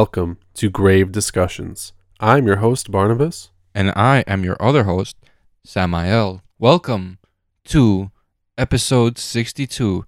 [0.00, 1.92] Welcome to Grave Discussions.
[2.20, 3.50] I'm your host, Barnabas.
[3.74, 5.16] And I am your other host,
[5.64, 6.40] Samael.
[6.56, 7.18] Welcome
[7.64, 8.12] to
[8.56, 10.04] episode 62.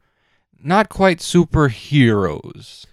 [0.62, 2.86] Not quite superheroes.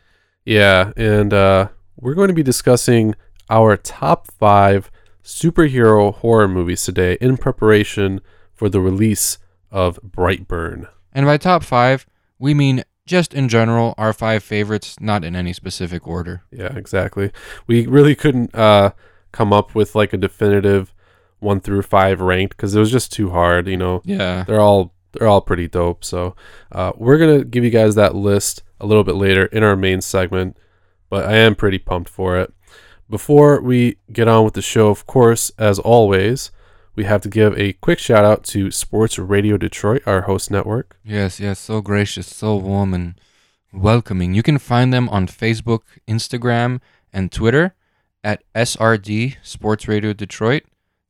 [0.44, 3.14] Yeah, and uh, we're going to be discussing
[3.48, 4.90] our top five
[5.24, 9.38] superhero horror movies today in preparation for the release
[9.70, 10.90] of Brightburn.
[11.14, 12.08] And by top five,
[12.40, 16.44] we mean just in general, our five favorites, not in any specific order.
[16.52, 17.32] Yeah, exactly.
[17.66, 18.92] We really couldn't uh,
[19.32, 20.94] come up with like a definitive
[21.40, 23.68] one through five ranked because it was just too hard.
[23.68, 24.44] You know, Yeah.
[24.46, 26.04] they're all they're all pretty dope.
[26.04, 26.36] So
[26.72, 30.02] uh, we're gonna give you guys that list a little bit later in our main
[30.02, 30.58] segment,
[31.10, 32.54] but I am pretty pumped for it.
[33.10, 36.52] Before we get on with the show, of course, as always,
[36.98, 40.98] we have to give a quick shout out to Sports Radio Detroit, our host network.
[41.06, 43.22] Yes, yes, so gracious, so warm and
[43.72, 44.34] welcoming.
[44.34, 46.82] You can find them on Facebook, Instagram,
[47.14, 47.76] and Twitter
[48.24, 50.64] at SRD Sports Radio Detroit.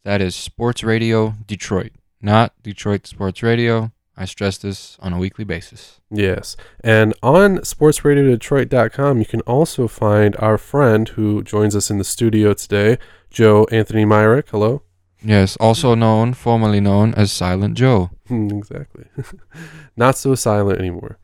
[0.03, 3.93] That is Sports Radio Detroit, not Detroit Sports Radio.
[4.17, 6.01] I stress this on a weekly basis.
[6.11, 6.57] Yes.
[6.83, 12.53] And on sportsradiodetroit.com, you can also find our friend who joins us in the studio
[12.53, 12.97] today,
[13.29, 14.49] Joe Anthony Myrick.
[14.49, 14.81] Hello.
[15.23, 18.11] Yes, also known, formerly known as Silent Joe.
[18.29, 19.05] Exactly.
[19.95, 21.17] Not so silent anymore.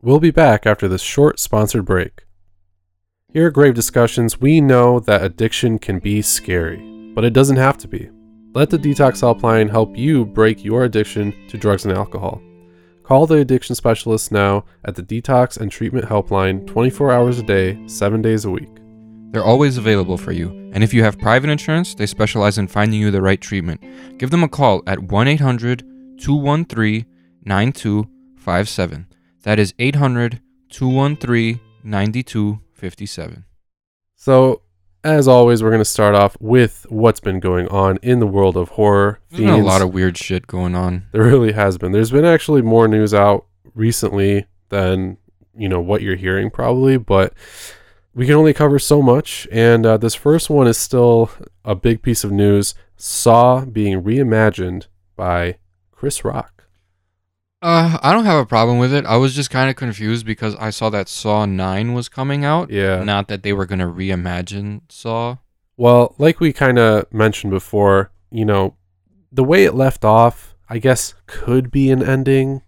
[0.00, 2.24] We'll be back after this short sponsored break.
[3.32, 6.78] Here at Grave Discussions, we know that addiction can be scary,
[7.14, 8.08] but it doesn't have to be.
[8.54, 12.40] Let the Detox Helpline help you break your addiction to drugs and alcohol.
[13.02, 17.78] Call the addiction specialist now at the Detox and Treatment Helpline 24 hours a day,
[17.86, 18.77] 7 days a week.
[19.30, 22.98] They're always available for you, and if you have private insurance, they specialize in finding
[23.00, 23.82] you the right treatment.
[24.18, 25.84] Give them a call at 1 800
[26.18, 27.04] 213
[27.44, 29.06] 9257.
[29.42, 30.40] That is 800
[30.70, 33.44] 213 9257.
[34.16, 34.62] So,
[35.04, 38.56] as always, we're going to start off with what's been going on in the world
[38.56, 39.20] of horror.
[39.30, 41.06] There's been a lot of weird shit going on.
[41.12, 41.92] There really has been.
[41.92, 45.18] There's been actually more news out recently than
[45.56, 47.34] you know what you're hearing probably, but
[48.18, 49.46] we can only cover so much.
[49.52, 51.30] And uh, this first one is still
[51.64, 55.58] a big piece of news: Saw being reimagined by
[55.92, 56.64] Chris Rock.
[57.62, 59.06] Uh, I don't have a problem with it.
[59.06, 62.70] I was just kind of confused because I saw that Saw 9 was coming out.
[62.70, 63.02] Yeah.
[63.02, 65.38] Not that they were going to reimagine Saw.
[65.76, 68.76] Well, like we kind of mentioned before, you know,
[69.32, 72.62] the way it left off, I guess, could be an ending.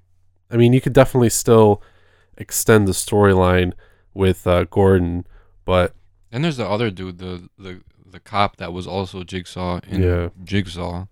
[0.51, 1.83] I mean, you could definitely still
[2.37, 3.75] extend the storyline
[4.13, 5.25] with uh, Gordon,
[5.71, 5.95] but
[6.33, 10.29] Then there's the other dude, the the, the cop that was also Jigsaw in Yeah.
[10.43, 11.07] Jigsaw.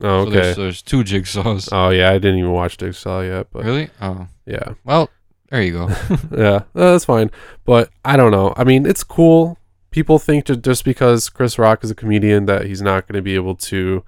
[0.00, 0.30] oh, So okay.
[0.30, 1.68] there's, there's two Jigsaws.
[1.70, 3.90] Oh yeah, I didn't even watch Jigsaw yet, but really?
[4.00, 4.26] Oh.
[4.46, 5.10] yeah, Well,
[5.50, 5.88] there you go.
[6.34, 7.30] yeah, uh, that's fine.
[7.66, 8.54] But I don't know.
[8.56, 9.58] I mean, it's cool.
[9.90, 13.22] People think that just because Chris Rock is a comedian that he's not going to
[13.22, 14.02] be able to,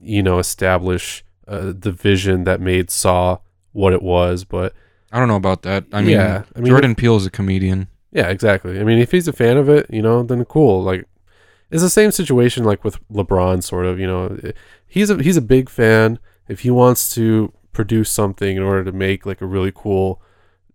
[0.00, 3.38] you know, establish uh, the vision that made Saw
[3.70, 4.44] what it was.
[4.44, 4.72] But
[5.12, 5.84] I don't know about that.
[5.92, 7.86] I mean, Yeah, I mean, Jordan Peele is a comedian.
[8.12, 8.78] Yeah, exactly.
[8.80, 10.82] I mean, if he's a fan of it, you know, then cool.
[10.82, 11.06] Like,
[11.70, 13.98] it's the same situation like with LeBron, sort of.
[13.98, 14.38] You know,
[14.86, 16.18] he's a he's a big fan.
[16.48, 20.20] If he wants to produce something in order to make like a really cool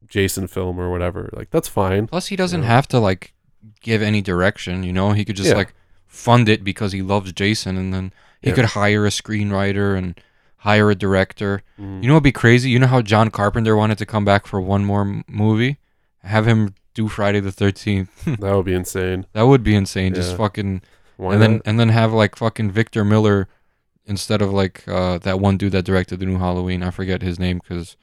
[0.07, 2.07] Jason film or whatever, like that's fine.
[2.07, 2.67] Plus, he doesn't Yeah.
[2.67, 3.33] have to like
[3.81, 4.83] give any direction.
[4.83, 5.55] You know, he could just Yeah.
[5.57, 5.73] like
[6.07, 8.11] fund it because he loves Jason, and then
[8.41, 8.55] he Yeah.
[8.55, 10.19] could hire a screenwriter and
[10.61, 11.61] hire a director.
[11.79, 12.01] Mm.
[12.01, 12.69] You know, what'd be crazy.
[12.71, 15.77] You know how John Carpenter wanted to come back for one more m- movie,
[16.23, 18.25] have him do Friday the Thirteenth.
[18.25, 19.27] that would be insane.
[19.33, 20.15] that would be insane.
[20.15, 20.81] Just fucking
[21.15, 23.47] Why and then and then have like fucking Victor Miller
[24.07, 26.81] instead of like uh, that one dude that directed the new Halloween.
[26.81, 27.95] I forget his name because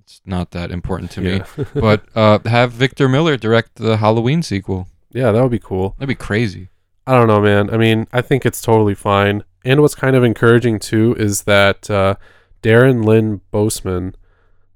[0.00, 1.42] it's not that important to me.
[1.74, 4.88] But uh, have Victor Miller direct the Halloween sequel.
[5.10, 5.94] yeah, that would be cool.
[5.98, 6.70] That'd be crazy.
[7.06, 7.68] I don't know, man.
[7.68, 9.44] I mean, I think it's totally fine.
[9.62, 12.14] And what's kind of encouraging too is that uh,
[12.62, 14.14] Darren Lynn Bousman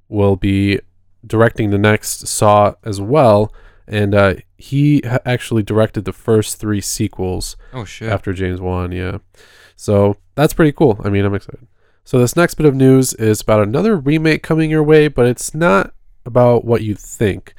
[0.09, 0.81] will be
[1.27, 3.53] directing the next Saw as well,
[3.89, 8.09] and uh, he ha- actually directed the first three sequels Oh shit.
[8.11, 8.93] after James Wan.
[8.93, 9.19] Yeah,
[9.77, 11.01] so that's pretty cool.
[11.05, 11.67] I mean, I'm excited.
[12.05, 15.55] So this next bit of news is about another remake coming your way, but it's
[15.55, 15.93] not
[16.25, 17.55] about what you think.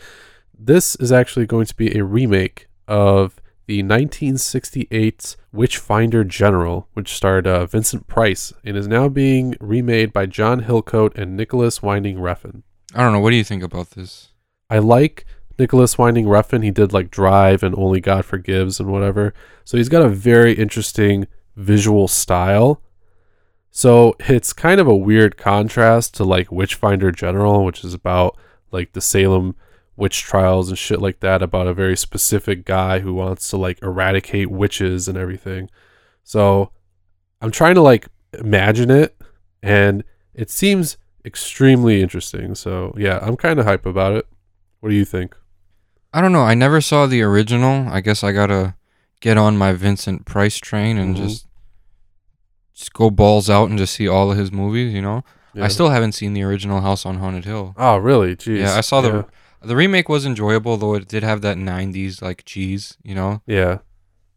[0.57, 7.45] This is actually going to be a remake of the 1968 Witchfinder General, which starred
[7.47, 12.63] uh, Vincent Price and is now being remade by John Hillcoat and Nicolas Winding Refn.
[12.93, 13.19] I don't know.
[13.19, 14.29] What do you think about this?
[14.69, 15.25] I like
[15.59, 16.63] Nicolas Winding Refn.
[16.63, 19.33] He did like Drive and Only God Forgives and whatever.
[19.65, 22.81] So he's got a very interesting visual style.
[23.71, 28.37] So it's kind of a weird contrast to like Witchfinder General, which is about
[28.71, 29.55] like the Salem
[29.95, 33.81] witch trials and shit like that about a very specific guy who wants to like
[33.81, 35.69] eradicate witches and everything.
[36.23, 36.71] So
[37.41, 39.19] I'm trying to like imagine it
[39.63, 40.03] and
[40.33, 40.97] it seems
[41.27, 42.55] extremely interesting.
[42.55, 44.25] So yeah, I'm kind of hype about it.
[44.79, 45.35] What do you think?
[46.13, 46.41] I don't know.
[46.43, 47.87] I never saw the original.
[47.89, 48.75] I guess I gotta
[49.19, 51.19] get on my Vincent Price train and Mhm.
[51.19, 51.45] just
[52.73, 54.93] just go balls out and just see all of his movies.
[54.93, 55.23] You know,
[55.59, 57.73] I still haven't seen the original House on Haunted Hill.
[57.77, 58.35] Oh, really?
[58.35, 58.59] Jeez.
[58.59, 59.23] Yeah, I saw the Yeah.
[59.63, 62.95] the remake was enjoyable, though it did have that '90s like cheese.
[63.03, 63.79] You know, yeah.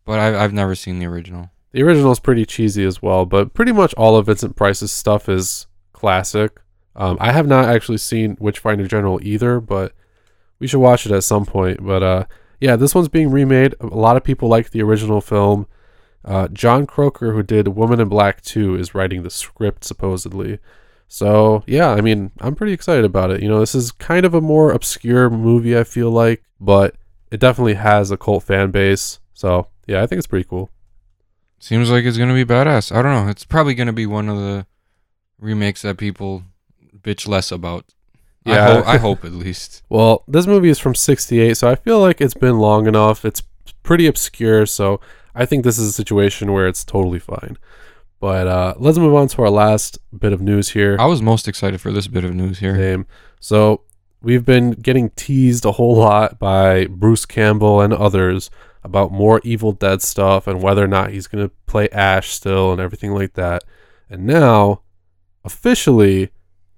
[0.07, 1.51] but I, I've never seen the original.
[1.73, 5.29] The original is pretty cheesy as well, but pretty much all of Vincent Price's stuff
[5.29, 6.59] is classic.
[7.01, 9.95] Um, I have not actually seen Witchfinder General either, but
[10.59, 11.83] we should watch it at some point.
[11.83, 12.25] But uh,
[12.61, 13.75] yeah, this one's being remade.
[13.81, 15.67] A lot of people like the original film.
[16.23, 20.59] Uh, Jon Croker, who did Woman in Black 2, is writing the script supposedly.
[21.09, 23.43] So yeah, I mean, I'm pretty excited about it.
[23.43, 26.97] You know, this is kind of a more obscure movie, I feel like, but
[27.31, 29.21] it definitely has a cult fan base.
[29.33, 30.69] So yeah, I think it's pretty cool.
[31.59, 32.95] Seems like it's gonna be badass.
[32.95, 33.31] I don't know.
[33.31, 34.67] It's probably gonna be one of the
[35.39, 36.45] remakes that people
[37.03, 37.85] bitch less about.
[38.47, 38.67] I, Yeah.
[38.83, 39.83] ho- I hope at least.
[39.91, 43.25] Well, this movie is from 68, so I feel like it's been long enough.
[43.25, 43.43] It's
[43.83, 45.01] pretty obscure, so
[45.35, 47.57] I think this is a situation where it's totally fine.
[48.21, 50.97] But uh, let's move on to our last bit of news here.
[51.01, 52.77] I was most excited for this bit of news here.
[52.77, 53.07] Same.
[53.41, 53.83] So
[54.23, 58.51] we've been getting teased a whole lot by Bruce Campbell and others
[58.85, 62.73] about more Evil Dead stuff and whether or not he's going to play Ash still
[62.73, 63.65] and everything like that.
[64.11, 64.83] And now,
[65.45, 66.31] officially,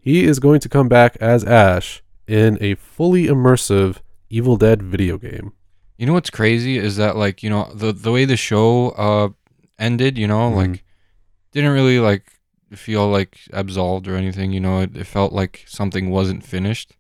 [0.02, 5.16] he is going to come back as Ash in a fully immersive Evil Dead video
[5.18, 5.52] game.
[5.98, 9.28] You know what's crazy is that like you know the the way the show uh
[9.78, 10.56] ended, you know, Mhm.
[10.56, 10.84] like
[11.52, 12.24] didn't really like
[12.74, 14.52] feel like absolved or anything.
[14.52, 16.96] You know, it, it felt like something wasn't finished.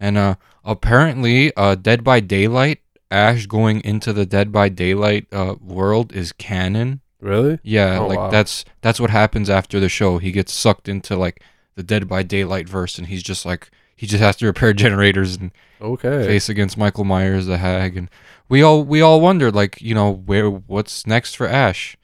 [0.00, 2.80] And uh apparently, uh Dead by Daylight,
[3.10, 7.00] Ash going into the Dead by Daylight uh world is canon.
[7.20, 7.58] Really?
[7.62, 8.30] Yeah, Oh, like wow.
[8.30, 10.18] that's that's what happens after the show.
[10.18, 11.40] He gets sucked into like
[11.76, 15.36] the Dead by Daylight verse, and he's just like he just has to repair generators
[15.36, 15.50] and
[15.80, 16.26] Okay.
[16.26, 18.08] face against Michael Myers, the Hag, and
[18.48, 21.96] we all we all wondered like you know where what's next for Ash,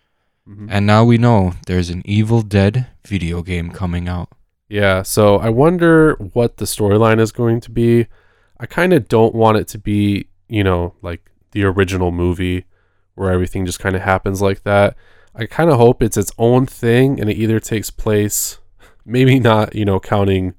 [0.49, 0.69] Mhm.
[0.71, 4.29] and now we know there's an Evil Dead video game coming out.
[4.69, 8.07] Yeah, so I wonder what the storyline is going to be.
[8.59, 12.67] I kind of don't want it to be, you know, like the original movie
[13.17, 14.95] where everything just kind of happens like that.
[15.35, 18.59] I kind of hope it's its own thing and it either takes place,
[19.11, 20.55] maybe not, you know, counting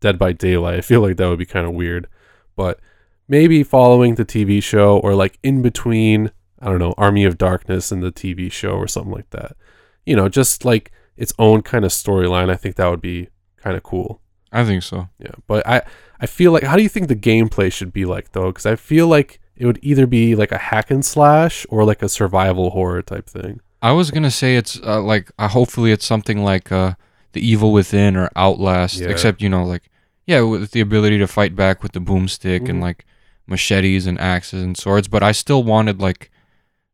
[0.00, 0.78] Dead by Daylight.
[0.78, 2.08] I feel like that would be kind of weird,
[2.56, 2.80] but
[3.28, 7.92] maybe following the TV show or like in between, I don't know, Army of Darkness
[7.92, 9.56] and the TV show or something like that.
[10.04, 12.50] You know, just like its own kind of storyline.
[12.50, 14.20] I think that would be kind of cool.
[14.52, 15.08] I think so.
[15.18, 15.82] Yeah, but I
[16.20, 18.48] I feel like how do you think the gameplay should be like though?
[18.48, 22.02] Because I feel like it would either be like a hack and slash or like
[22.02, 23.60] a survival horror type thing.
[23.82, 26.94] I was gonna say it's uh, like uh, hopefully it's something like uh,
[27.34, 29.08] the Evil Within or Outlast, Yeah.
[29.10, 29.90] except you know like
[30.26, 32.68] yeah with the ability to fight back with the boomstick Mhm.
[32.70, 33.04] and like
[33.46, 35.06] machetes and axes and swords.
[35.08, 36.30] But I still wanted like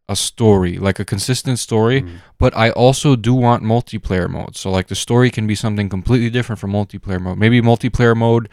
[0.09, 2.03] a story, like a consistent story.
[2.03, 2.11] Mm.
[2.39, 4.57] but I also do want multiplayer mode.
[4.57, 7.39] So like the story can be something completely different from multiplayer mode.
[7.39, 8.49] Maybe multiplayer mode,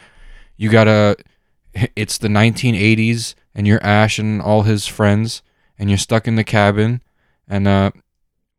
[0.57, 1.15] you gotta,
[1.95, 5.41] it's the 1980s and you're Ash and all his friends
[5.79, 7.01] and you're stuck in the cabin
[7.47, 7.91] and uh,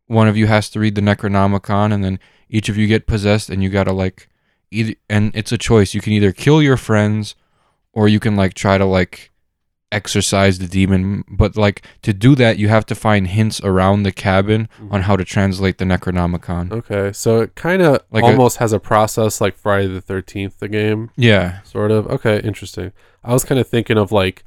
[0.07, 2.19] one of you has to read the Necronomicon and then
[2.51, 4.29] each of you get possessed and you gotta like
[4.71, 5.95] either and it's a choice.
[5.95, 7.35] You can either kill your friends
[7.93, 9.31] or you can like try to like
[9.91, 14.13] exorcise the demon but like to do that you have to find hints around the
[14.13, 14.93] cabin mm-hmm.
[14.93, 18.75] on how to translate the necronomicon Okay, so it kind of Like a- almost has
[18.75, 22.07] a process like Friday the Thirteenth, the game, yeah sort of.
[22.09, 22.93] Okay, interesting.
[23.25, 24.45] I was kind of thinking of like,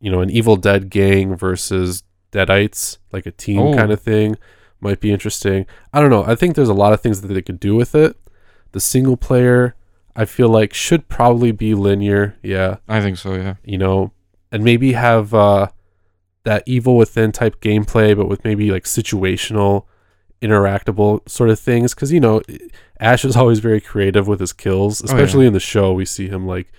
[0.00, 3.74] you know, an Evil Dead gang versus Deadites, like a team Oh.
[3.76, 4.36] kind of thing.
[4.80, 5.66] Might be interesting.
[5.92, 6.24] I don't know.
[6.24, 8.16] I think there's a lot of things that they could do with it.
[8.72, 9.74] The single player,
[10.14, 12.36] I feel like, should probably be linear.
[12.42, 14.12] Yeah, i think so yeah you know,
[14.52, 15.68] and maybe have uh,
[16.44, 19.84] that evil within type gameplay, but with maybe like situational,
[20.42, 21.94] interactable sort of things.
[21.94, 22.42] Because you know,
[23.00, 25.14] Ash is always very creative with his kills, Oh, yeah.
[25.14, 25.92] especially in the show.
[25.92, 26.72] We see him like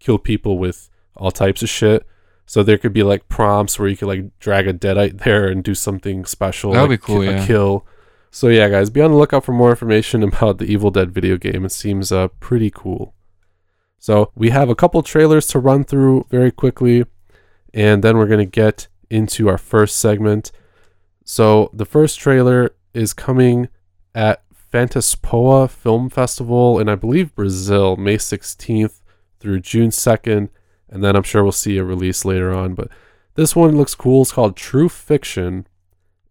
[0.00, 2.06] kill people with all types of shit.
[2.46, 5.64] So there could be like prompts where you could like drag a deadite there and
[5.64, 6.72] do something special.
[6.72, 7.46] That would like be cool, ki- yeah.
[7.46, 7.86] Kill.
[8.30, 11.36] So yeah, guys, be on the lookout for more information about the Evil Dead video
[11.36, 11.64] game.
[11.64, 13.14] It seems uh, pretty cool.
[13.98, 17.06] So we have a couple trailers to run through very quickly,
[17.72, 20.52] and then we're gonna get into our first segment.
[21.24, 23.68] So the first trailer is coming
[24.14, 29.00] at Fantaspoa Film Festival in I believe Brazil, May 16th
[29.40, 30.48] through June 2nd,
[30.94, 32.74] and then I'm sure we'll see a release later on.
[32.74, 32.88] But
[33.34, 34.22] this one looks cool.
[34.22, 35.66] It's called True Fiction,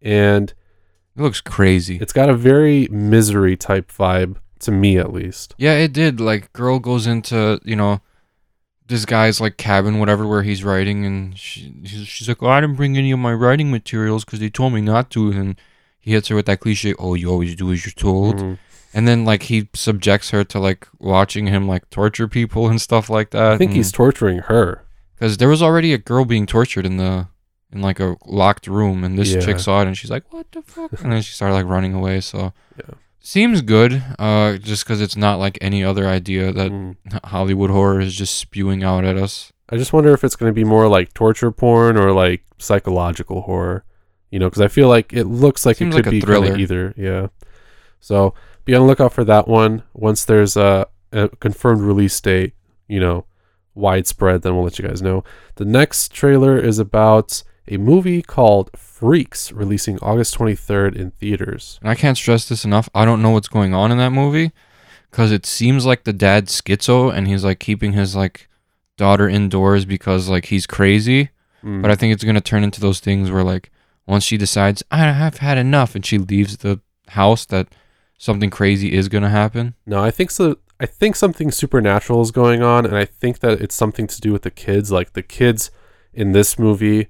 [0.02, 0.54] and
[1.16, 1.98] It looks crazy.
[2.02, 5.54] it's got a very misery type vibe to me at least.
[5.58, 6.20] Yeah, it did.
[6.20, 8.02] Like, girl goes into you know
[8.88, 12.76] this guy's like cabin, whatever, where he's writing, and she, she's, like, "Oh, I didn't
[12.76, 15.60] bring any of my writing materials because they told me not to." And
[16.00, 18.58] he hits her with that cliche, "Oh, you always do as you're told." Mhm.
[18.94, 23.10] And then like he subjects her to like watching him like torture people and stuff
[23.10, 23.54] like that.
[23.54, 24.84] I think he's torturing her.
[25.16, 27.28] because there was already a girl being tortured in the
[27.72, 29.40] in like a locked room, and this Yeah.
[29.42, 31.94] chick saw it and she's like, "What the fuck?" and then she started like running
[31.96, 32.22] away.
[32.22, 32.94] So Yeah.
[33.20, 34.04] seems good.
[34.20, 36.96] Uh, just because it's not like any other idea that Mm.
[37.26, 39.52] Hollywood horror is just spewing out at us.
[39.70, 43.42] I just wonder if it's going to be more like torture porn or like psychological
[43.42, 43.86] horror.
[44.30, 46.56] You know, because I feel like it looks like Seems it could like be thriller.
[46.58, 46.94] either.
[46.98, 47.28] Yeah.
[48.00, 48.34] So
[48.66, 49.84] be on the lookout for that one.
[49.94, 52.54] Once there's a, a confirmed release date,
[52.88, 53.26] you know,
[53.76, 55.24] widespread, then we'll let you guys know.
[55.56, 61.80] The next trailer is about a movie called Freaks, releasing August 23rd in theaters.
[61.82, 62.90] And I can't stress this enough.
[62.94, 64.52] I don't know what's going on in that movie
[65.10, 68.50] because it seems like the dad's schizo and he's like keeping his like
[68.98, 71.30] daughter indoors because like he's crazy.
[71.64, 71.82] Mm.
[71.82, 73.72] But I think it's gonna turn into those things where like
[74.06, 77.68] once she decides I have had enough and she leaves the house, that
[78.24, 79.76] something crazy is gonna happen.
[79.86, 80.56] No, I think so.
[80.80, 84.32] I think something supernatural is going on, and I think that it's something to do
[84.32, 84.94] with the kids.
[84.94, 85.72] Like the kids
[86.14, 87.10] in this movie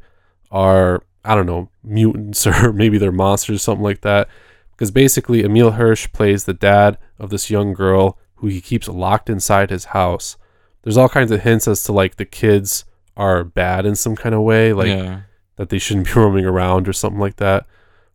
[0.50, 4.28] are, I don't know, mutants or maybe they're monsters, or something like that.
[4.72, 9.30] Because basically, Emile Hirsch plays the dad of this young girl who he keeps locked
[9.30, 10.36] inside his house.
[10.82, 14.34] There's all kinds of hints as to like the kids are bad in some kind
[14.34, 15.22] of way, like yeah,
[15.58, 17.68] that they shouldn't be roaming around or something like that,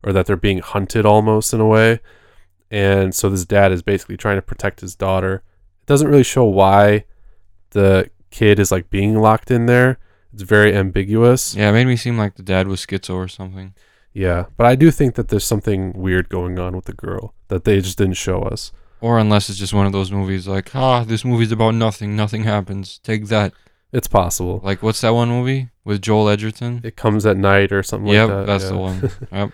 [0.03, 2.01] or that they're being hunted almost in a way.
[2.71, 5.43] And so this dad is basically trying to protect his daughter.
[5.83, 7.05] It doesn't really show why
[7.71, 9.99] the kid is like being locked in there.
[10.33, 11.55] It's very ambiguous.
[11.55, 11.71] yeah.
[11.71, 13.75] It made me seem like the dad was schizo or something.
[14.13, 17.65] Yeah, but I do think that there's something weird going on with the girl that
[17.65, 18.73] they just didn't show us.
[19.01, 22.45] Or unless it's just one of those movies like ah, this movie's about nothing, nothing
[22.45, 22.99] happens.
[22.99, 23.53] Take that.
[23.93, 24.61] It's possible.
[24.65, 26.81] Like what's that one movie with Joel Edgerton?
[26.83, 28.47] It comes at night or something yep, like that.
[28.47, 28.71] that's yeah.
[28.71, 29.29] That's the one.
[29.33, 29.53] Yep.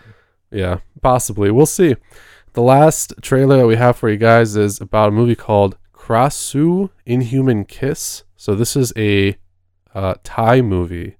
[0.50, 1.50] Yeah, possibly.
[1.50, 1.96] We'll see.
[2.54, 6.88] The last trailer that we have for you guys is about a movie called Krasue
[7.04, 8.22] Inhuman Kiss.
[8.36, 9.36] So this is a
[9.92, 11.16] uh, Thai movie,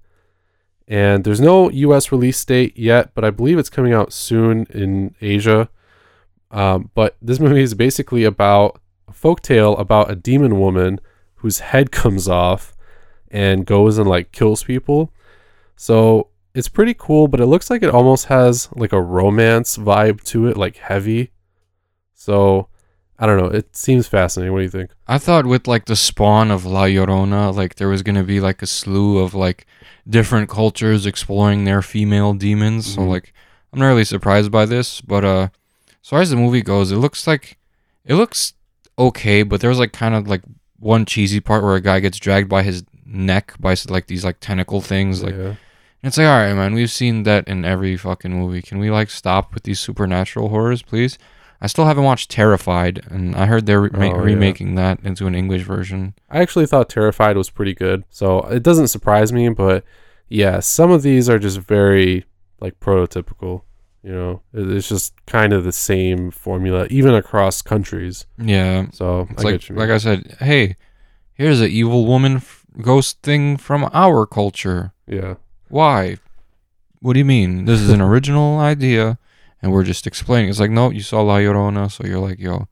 [0.87, 2.09] and there's no U.S.
[2.09, 5.67] release date yet, but I believe it's coming out soon in Asia.
[6.51, 11.01] Um, but this movie is basically about a folktale about a demon woman
[11.35, 12.73] whose head comes off
[13.29, 15.11] and goes and like kills people.
[15.75, 20.23] So it's pretty cool, but it looks like it almost has like a romance vibe
[20.23, 21.31] to it, like heavy.
[22.13, 22.67] So
[23.19, 23.47] I don't know.
[23.47, 24.51] It seems fascinating.
[24.53, 24.91] What do you think?
[25.07, 28.61] I thought with like the spawn of La Llorona, like there was gonna be like
[28.61, 29.65] a slew of like
[30.09, 32.93] different cultures exploring their female demons.
[32.95, 33.09] So Mhm.
[33.09, 33.33] like
[33.71, 35.47] I'm not really surprised by this, but uh
[36.03, 37.57] as far as the movie goes, it looks like
[38.05, 38.53] it looks
[38.97, 40.41] okay, but there was like kind of like
[40.79, 44.37] one cheesy part where a guy gets dragged by his neck by like these like
[44.39, 45.55] tentacle things like yeah.
[46.03, 49.09] It's like all right man we've seen that in every fucking movie can we like
[49.09, 51.17] stop with these supernatural horrors please
[51.61, 54.11] i still haven't watched terrified and i heard they're re- Oh, yeah.
[54.21, 58.03] remaking that into an english version I actually thought Terrified was pretty good.
[58.09, 59.85] So it doesn't surprise me, but
[60.27, 62.25] yeah, some of these are just very
[62.59, 63.61] like prototypical.
[64.03, 68.25] You know, it's just kind of the same formula, even across countries.
[68.37, 69.75] yeah So I like get you.
[69.75, 70.75] like i said hey
[71.33, 75.35] here's a evil woman f- ghost thing from our culture yeah,
[75.69, 76.17] why?
[77.01, 77.65] What do you mean?
[77.65, 79.17] This is an original idea
[79.61, 80.49] and we're just explaining.
[80.49, 82.67] It's like no you saw la llorona so you're like yo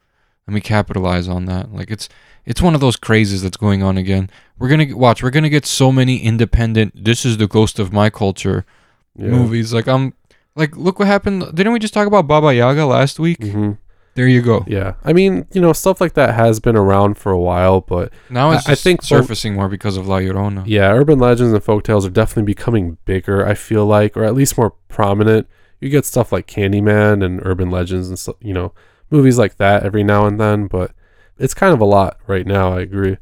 [0.47, 1.73] let me capitalize on that.
[1.73, 2.09] Like it's
[2.45, 4.29] it's one of those crazes that's going on again.
[4.59, 7.93] We're gonna get, watch we're gonna get so many independent this is the ghost of
[7.93, 8.65] my culture
[9.15, 9.27] yeah.
[9.27, 9.73] movies.
[9.73, 10.13] Like i'm
[10.55, 11.55] like look what happened.
[11.55, 13.43] Didn't we just talk about baba yaga last week?
[13.43, 13.73] Hmm
[14.15, 17.31] there you go Yeah, I mean, you know, stuff like that has been around for
[17.31, 20.91] a while, but now it's I- I think surfacing more because of la llorona yeah,
[20.91, 23.45] urban legends and folktales are definitely becoming bigger.
[23.45, 25.47] I feel like, or at least more prominent.
[25.81, 28.73] You get stuff like Candyman and urban legends and stuff, you know,
[29.09, 30.91] movies like that every now and then, but
[31.37, 32.77] it's kind of a lot right now.
[32.77, 33.17] I agree.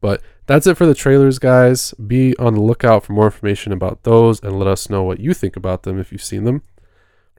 [0.00, 1.92] But that's it for the trailers, guys.
[1.94, 5.32] Be on the lookout for more information about those and let us know what you
[5.32, 6.62] think about them if you've seen them.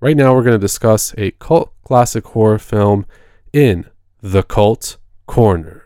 [0.01, 3.05] Right now, we're going to discuss a cult classic horror film
[3.51, 3.85] in
[4.21, 4.97] The Cult
[5.27, 5.81] Corner.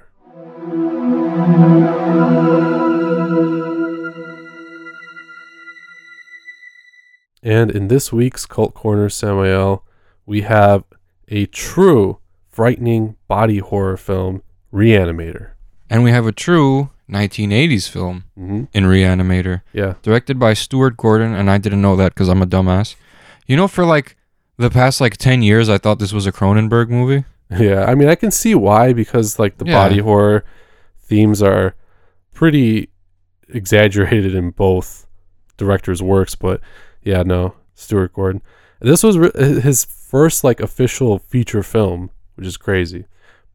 [7.44, 9.86] And in this week's Cult Corner, Samuel,
[10.25, 10.84] we have
[11.30, 12.18] a true
[12.50, 14.42] frightening body horror film,
[14.74, 15.51] Reanimator.
[15.89, 19.94] And we have a true 1980s film hmm in Reanimator, Yeah.
[20.01, 22.96] directed by Stuart Gordon, and I didn't know that because I'm a dumbass.
[23.46, 24.17] You know, for like
[24.58, 27.26] the past like 10 years, I thought this was a Cronenberg movie.
[27.58, 27.86] Yeah.
[27.86, 29.74] I mean, I can see why because like the Yeah.
[29.74, 30.44] body horror
[31.00, 31.76] themes are
[32.34, 32.90] pretty
[33.50, 35.08] exaggerated in both
[35.58, 36.60] directors' works, but
[37.04, 38.42] yeah, no, Stuart Gordon.
[38.82, 43.06] This was re- his first like official feature film, which is crazy.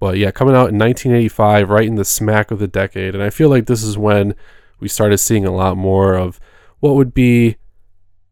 [0.01, 3.31] But yeah, coming out in 1985, right in the smack of the decade, and I
[3.31, 4.35] feel like this is when
[4.81, 6.41] we started seeing a lot more of
[6.81, 7.57] what would be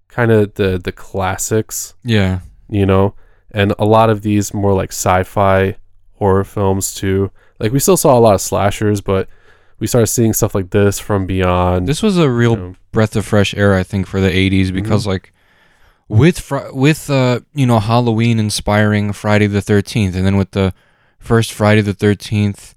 [0.09, 2.41] kind of the the classics Yeah.
[2.71, 3.15] You know,
[3.50, 5.77] and a lot of these more like sci-fi
[6.15, 7.31] horror films too.
[7.59, 9.29] Like we still saw a lot of slashers, but
[9.79, 11.89] we started seeing stuff like this from beyond.
[11.89, 12.75] This was a real you know.
[12.93, 15.33] breath of fresh air, I think, for the '80s because, like,
[16.09, 20.73] with fr- with uh, you know Halloween inspiring Friday the Thirteenth, and then with the
[21.19, 22.75] first Friday the Thirteenth,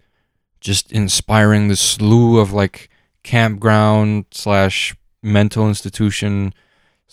[0.59, 2.89] just inspiring the slew of like
[3.23, 6.53] campground slash mental institution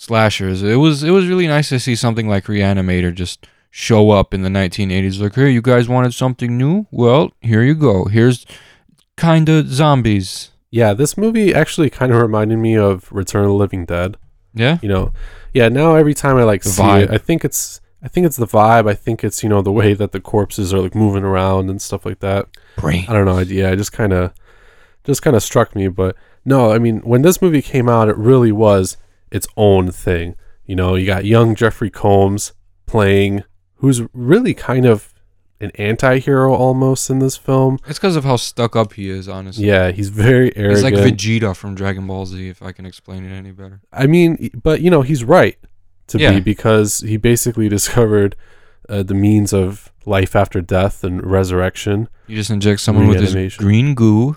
[0.00, 0.62] slashers.
[0.62, 4.42] It was it was really nice to see something like Reanimator just show up in
[4.42, 5.20] the 1980s.
[5.20, 6.86] Like, hey, you guys wanted something new?
[6.90, 8.06] Well, here you go.
[8.06, 8.46] Here's
[9.16, 10.50] kind of zombies.
[10.70, 14.16] yeah, this movie actually kind of reminded me of Return of the Living Dead.
[14.54, 14.78] Yeah.
[14.82, 15.12] You know,
[15.52, 15.68] yeah.
[15.68, 17.02] Now every time I like The see vibe.
[17.04, 18.88] it, I think it's I think it's the vibe.
[18.88, 21.80] I think it's you know the way that the corpses are like moving around and
[21.82, 22.46] stuff like that.
[22.76, 23.04] Brain.
[23.08, 23.38] I don't know.
[23.40, 24.32] Yeah, it just kind of,
[25.04, 25.88] just kind of struck me.
[25.88, 28.96] But no, I mean, when this movie came out, it really was
[29.30, 30.34] its own thing.
[30.64, 32.52] You know, you got young Jeffrey Combs
[32.86, 33.44] playing,
[33.76, 35.12] who's really kind of
[35.60, 37.78] an anti-hero almost in this film.
[37.86, 39.66] It's because of how stuck up he is, honestly.
[39.66, 40.94] Yeah, he's very arrogant.
[40.94, 43.80] He's like Vegeta from Dragon Ball Z, if I can explain it any better.
[43.92, 45.58] I mean, but you know, he's right
[46.08, 46.32] to Yeah.
[46.32, 48.36] be because he basically discovered
[48.88, 52.08] uh, the means of life after death and resurrection.
[52.26, 54.36] You just inject someone with this green goo,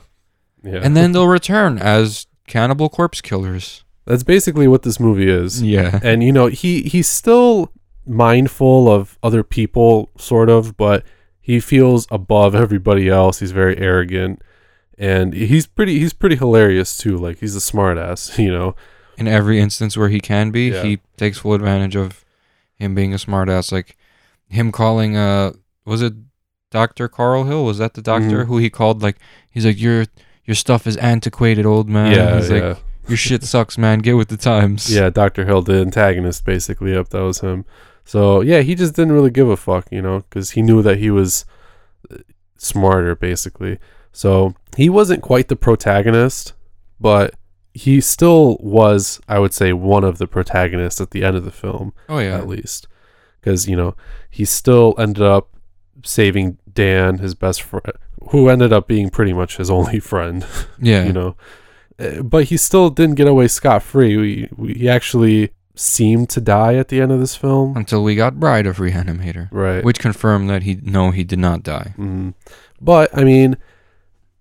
[0.61, 3.83] Yeah, and then they'll return as cannibal corpse killers.
[4.05, 5.61] That's basically what this movie is.
[5.61, 5.99] Yeah.
[6.03, 7.71] and you know he he's still
[8.05, 11.03] mindful of other people sort of but
[11.39, 14.41] he feels above everybody else he's very arrogant
[14.97, 18.75] and he's pretty he's pretty hilarious too like he's a smartass you know
[19.17, 20.83] In every instance where he can be, Yeah.
[20.83, 22.25] he takes full advantage of
[22.75, 23.71] him being a smartass.
[23.71, 23.95] Like
[24.49, 25.51] him calling, uh,
[25.85, 26.13] was it
[26.71, 27.07] Dr.
[27.07, 27.63] Carl Hill?
[27.63, 28.47] Was that the doctor Mhm.
[28.47, 29.03] who he called?
[29.03, 29.17] Like,
[29.51, 30.05] he's like, your
[30.45, 32.11] your stuff is antiquated, old man.
[32.15, 33.99] yeah he's yeah like, your shit sucks, man.
[33.99, 34.93] Get with the times.
[34.93, 37.65] yeah dr hill the antagonist basically yep that was him
[38.05, 40.97] so yeah he just didn't really give a fuck you know because he knew that
[40.97, 41.45] he was
[42.11, 42.17] uh,
[42.57, 43.79] smarter basically
[44.11, 46.53] so he wasn't quite the protagonist
[46.99, 47.33] but
[47.73, 51.51] he still was i would say one of the protagonists at the end of the
[51.51, 52.37] film Oh yeah.
[52.37, 52.87] at least
[53.39, 53.95] because you know
[54.29, 55.49] he still ended up
[56.03, 57.93] saving dan his best friend
[58.29, 60.45] who ended up being pretty much his only friend
[60.79, 61.05] Yeah.
[61.05, 61.35] you know
[62.23, 66.87] but he still didn't get away scot-free we, we, he actually seemed to die at
[66.89, 70.63] the end of this film Until we got Bride of Reanimator, right which confirmed that
[70.63, 71.93] he no, he did not die.
[71.97, 72.33] Mhm.
[72.81, 73.57] but i mean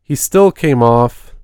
[0.03, 1.35] he still came off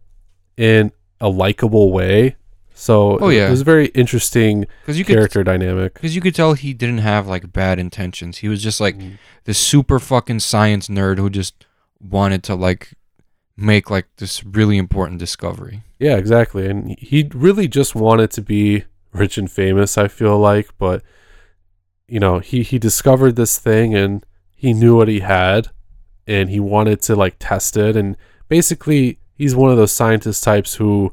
[0.57, 2.37] in a likable way
[2.75, 3.49] so Oh, yeah.
[3.49, 6.99] it was very interesting Because you could character dynamic Because you could tell he didn't
[6.99, 8.39] have like bad intentions.
[8.39, 9.19] He was just like Mhm.
[9.47, 11.65] this super fucking science nerd who just
[12.01, 12.93] wanted to like
[13.61, 15.83] make like this really important discovery.
[15.99, 16.67] Yeah, exactly.
[16.69, 21.03] And he really just wanted to be rich and famous, I feel like, but
[22.07, 25.69] you know, he he discovered this thing and he knew what he had
[26.27, 28.17] and he wanted to like test it and
[28.49, 31.13] basically he's one of those scientist types who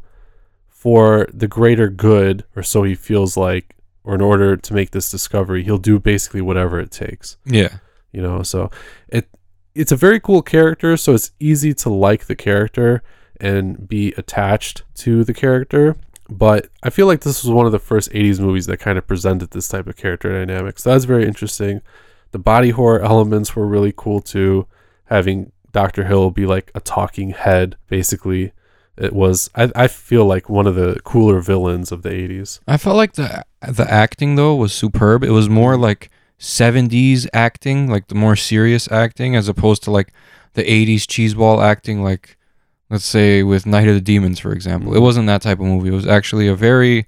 [0.67, 5.09] for the greater good or so he feels like or in order to make this
[5.09, 7.77] discovery, he'll do basically whatever it takes Yeah.
[8.11, 8.69] you know so
[9.09, 9.27] it
[9.75, 13.03] it's a very cool character so it's easy to like the character
[13.39, 15.97] and be attached to the character.
[16.29, 19.05] But i feel like this was one of the first 80s movies that kind of
[19.05, 20.79] presented this type of character dynamic.
[20.79, 21.81] So that's very interesting.
[22.31, 24.67] The body horror elements were really cool too.
[25.05, 28.53] Having dr hill be like a talking head basically
[28.95, 32.77] it was i, I feel like one of the cooler villains of the 80s I
[32.77, 35.23] felt like the the acting though was superb.
[35.23, 40.13] It was more like 70s acting, like the more serious acting as opposed to like
[40.53, 42.37] the 80s cheeseball acting like
[42.89, 44.93] let's say with Night of the Demons, for example.
[44.93, 45.01] It Mhm.
[45.03, 45.89] wasn't that type of movie.
[45.89, 47.05] It was actually a very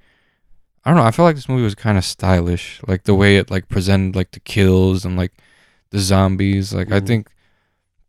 [0.85, 2.79] I don't know, I felt like this movie was kind of stylish.
[2.87, 5.33] Like the way it like presented like the kills and like
[5.91, 6.73] the zombies.
[6.73, 7.07] Like I Mhm.
[7.07, 7.27] think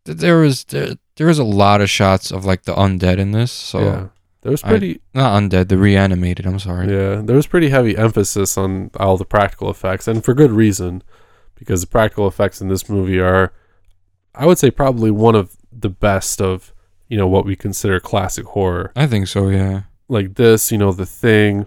[0.04, 3.32] that there was there, there was a lot of shots of like the undead in
[3.32, 3.50] this.
[3.50, 4.06] So yeah,
[4.42, 5.00] there was I- pretty.
[5.14, 6.86] not undead, the reanimated, I'm sorry.
[6.90, 11.02] Yeah, there was pretty heavy emphasis on all the practical effects, and for good reason,
[11.56, 13.52] because the practical effects in this movie are,
[14.34, 16.72] I would say, probably one of the best of
[17.08, 18.92] you know what we consider classic horror.
[18.94, 19.82] I think so, yeah.
[20.08, 21.66] Like this, you know, the thing.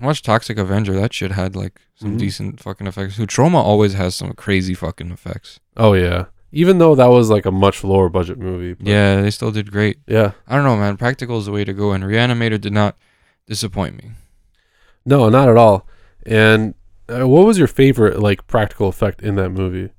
[0.00, 0.94] Watch Toxic Avenger.
[0.94, 2.18] That shit had like some Mhm.
[2.18, 3.16] decent fucking effects.
[3.18, 5.60] Who Troma always has some crazy fucking effects.
[5.76, 8.74] Oh yeah, even though that was like a much lower budget movie.
[8.74, 9.98] but- Yeah, they still did great.
[10.06, 10.32] yeah.
[10.46, 10.96] I don't know, man.
[10.96, 12.96] Practical is the way to go, and Reanimator did not
[13.46, 14.12] disappoint me.
[15.04, 15.86] No, not at all.
[16.24, 16.74] And
[17.08, 19.90] uh, what was your favorite like practical effect in that movie?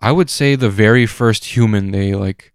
[0.00, 2.52] I would say the very first human they like,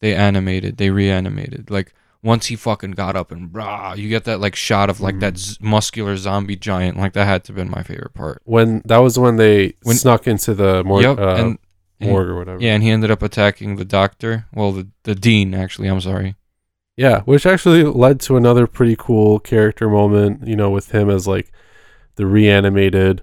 [0.00, 1.70] they animated, they reanimated.
[1.70, 5.20] Like once he fucking got up and brah, you get that like shot of like
[5.20, 6.96] that z- muscular zombie giant.
[6.96, 8.42] Like that had to have been my favorite part.
[8.44, 11.58] When that was when they When- snuck into the mor- yep, uh, and-
[12.02, 12.60] morgue or whatever.
[12.60, 14.46] yeah, and he ended up attacking the doctor.
[14.54, 15.88] Well, the the dean actually.
[15.88, 16.36] I'm sorry.
[16.96, 21.26] Yeah, which actually led to another pretty cool character moment, you know, with him as
[21.26, 21.50] like
[22.16, 23.22] the reanimated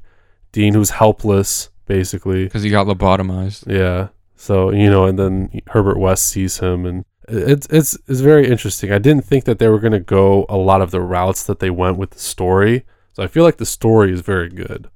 [0.51, 2.45] Dean who's helpless, basically.
[2.45, 3.71] because he got lobotomized.
[3.71, 4.07] Yeah.
[4.35, 8.91] So, you know, and then Herbert West sees him and it's it's it's very interesting.
[8.91, 11.69] I didn't think that they were gonna go a lot of the routes that they
[11.69, 12.85] went with the story.
[13.13, 14.89] So I feel like the story is very good.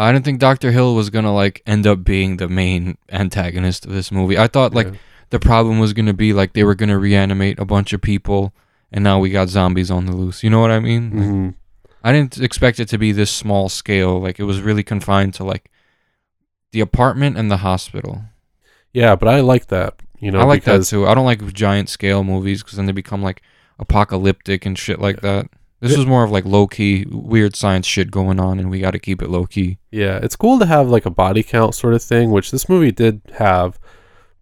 [0.00, 3.92] I didn't think Doctor Hill was gonna like end up being the main antagonist of
[3.92, 4.38] this movie.
[4.38, 4.92] I thought like Yeah.
[5.30, 8.52] the problem was gonna be like they were gonna reanimate a bunch of people,
[8.92, 10.42] and now we got zombies on the loose.
[10.44, 11.10] You know what I mean?
[11.10, 11.54] Like, Mhm.
[12.04, 14.20] I didn't expect it to be this small scale.
[14.20, 15.70] Like it was really confined to like
[16.72, 18.22] the apartment and the hospital.
[18.92, 19.94] Yeah, but I like that.
[20.20, 21.06] You know, I like that too.
[21.06, 23.42] I don't like giant scale movies because then they become like
[23.78, 25.46] apocalyptic and shit like that.
[25.80, 28.90] This was more of like low key, weird science shit going on, and we got
[28.92, 29.78] to keep it low key.
[29.92, 32.90] Yeah, it's cool to have like a body count sort of thing, which this movie
[32.90, 33.78] did have.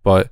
[0.03, 0.31] But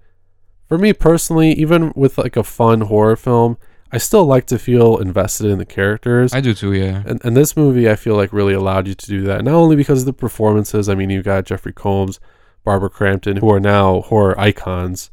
[0.66, 3.58] for me personally, even with like a fun horror film,
[3.92, 6.32] I still like to feel invested in the characters.
[6.32, 7.02] I do too, yeah.
[7.06, 9.44] and, and this movie, I feel like really allowed you to do that.
[9.44, 10.88] Not only because of the performances.
[10.88, 12.18] I mean, you got Jeffrey Combs,
[12.64, 15.10] Barbara Crampton, who are now horror icons,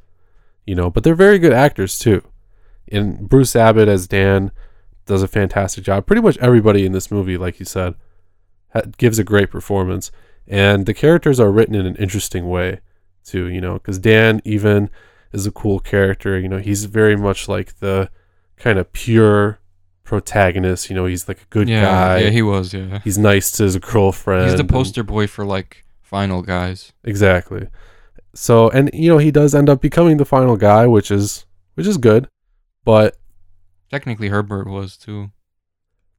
[0.65, 2.23] you know, but they're very good actors too.
[2.89, 4.51] And Bruce Abbott as Dan
[5.05, 6.05] does a fantastic job.
[6.05, 7.95] Pretty much everybody in this movie, like you said,
[8.73, 10.11] ha- gives a great performance.
[10.47, 12.79] And the characters are written in an interesting way
[13.23, 14.89] too, you know, because Dan even
[15.31, 16.39] is a cool character.
[16.39, 18.09] You know, he's very much like the
[18.57, 19.59] kind of pure
[20.03, 20.89] protagonist.
[20.89, 22.17] You know, he's like a good yeah, guy.
[22.19, 22.99] yeah, he was, yeah.
[23.03, 24.45] he's nice to his girlfriend.
[24.45, 26.91] He's the and- poster boy for like final guys.
[27.03, 27.67] exactly.
[28.33, 31.85] So, and you know, he does end up becoming the final guy, which is which
[31.87, 32.29] is good,
[32.85, 33.17] but
[33.91, 35.31] Technically, Herbert was too,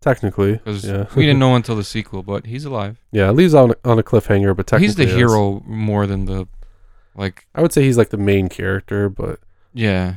[0.01, 2.23] technically, because yeah, we didn't know until the sequel.
[2.23, 2.99] But he's alive.
[3.11, 6.47] yeah, it leaves on on a cliffhanger, but technically, He's the hero more than the,
[7.15, 9.41] like, I would say he's like the main character, but
[9.73, 10.17] yeah,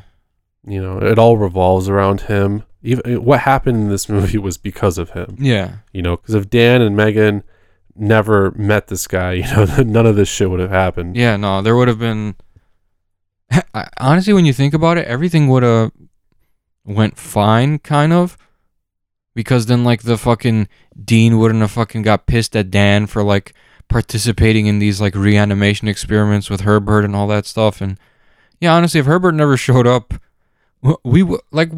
[0.68, 2.64] you know, it all revolves around him.
[2.84, 5.38] Even what happened in this movie was because of him.
[5.40, 5.78] yeah.
[5.94, 7.44] You know, because if Dan and Megan
[7.96, 11.16] never met this guy, you know, none of this shit would have happened.
[11.16, 12.36] Yeah, no, there would have been.
[13.98, 15.92] Honestly, when you think about it, everything would have
[16.86, 18.38] went fine, kind of,
[19.34, 20.68] because then like the fucking
[21.04, 23.54] dean wouldn't have fucking got pissed at Dan for like
[23.88, 27.82] participating in these like reanimation experiments with Herbert and all that stuff.
[27.82, 27.98] And
[28.60, 30.14] yeah, honestly, if Herbert never showed up,
[31.04, 31.72] we would, like.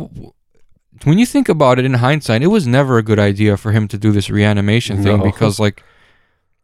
[1.04, 3.88] When you think about it in hindsight, it was never a good idea for him
[3.90, 5.24] to do this reanimation thing No.
[5.24, 5.84] because, like,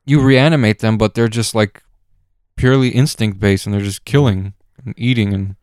[0.06, 1.84] you reanimate them, but they're just like
[2.56, 4.54] purely instinct based and they're just killing
[4.84, 5.56] and eating and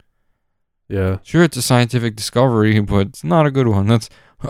[0.90, 1.18] Yeah.
[1.22, 4.08] sure it's a scientific discovery but it's not a good one that's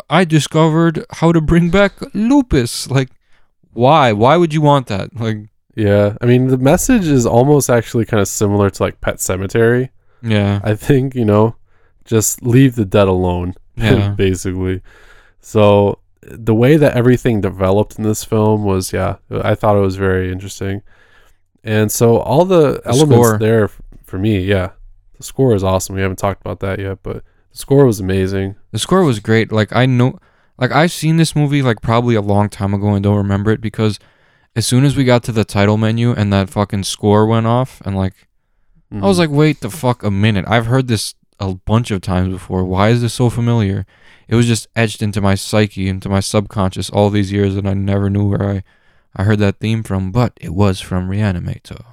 [0.08, 3.10] i discovered how to bring back lupus like
[3.72, 5.38] why why would you want that like
[5.76, 6.16] Yeah.
[6.20, 9.90] I mean, the message is almost actually kind of similar to like Pet Sematary.
[10.22, 11.54] yeah I think, you know,
[12.04, 14.10] just leave the dead alone, Yeah.
[14.16, 14.82] basically.
[15.40, 19.96] So the way that everything developed in this film was, yeah, I thought it was
[19.96, 20.82] very interesting.
[21.64, 23.38] And so all the, elements score.
[23.38, 23.68] there
[24.04, 24.70] for me, yeah,
[25.20, 25.94] the score is awesome.
[25.94, 27.16] We haven't talked about that yet, but
[27.52, 28.56] the score was amazing.
[28.72, 30.18] the score was great like i know
[30.58, 33.60] like i've seen this movie like probably a long time ago and don't remember it
[33.60, 33.98] because
[34.54, 37.80] as soon as we got to the title menu and that fucking score went off
[37.84, 38.14] and like
[38.92, 39.20] I was Mhm.
[39.20, 40.44] like, wait the fuck a minute.
[40.48, 42.64] I've heard this a bunch of times before.
[42.64, 43.86] Why is this so familiar?
[44.26, 47.74] It was just etched into my psyche, into my subconscious all these years, and I
[47.74, 48.62] never knew where I,
[49.14, 50.10] I heard that theme from.
[50.10, 51.84] But it was from Reanimator.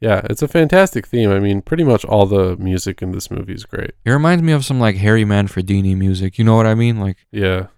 [0.00, 1.30] Yeah, it's a fantastic theme.
[1.30, 3.92] I mean, pretty much all the music in this movie is great.
[4.04, 6.38] It reminds me of some like Harry Manfredini music.
[6.38, 6.98] You know what I mean?
[7.00, 7.68] Like Yeah.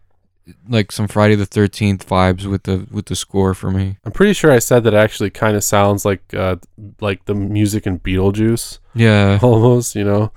[0.68, 3.98] like some Friday the Thirteenth vibes with the with the score for me.
[4.04, 6.56] I'm pretty sure I said that it actually kind of sounds like uh
[7.00, 9.38] like the music in Beetlejuice Yeah.
[9.42, 10.32] almost, you know.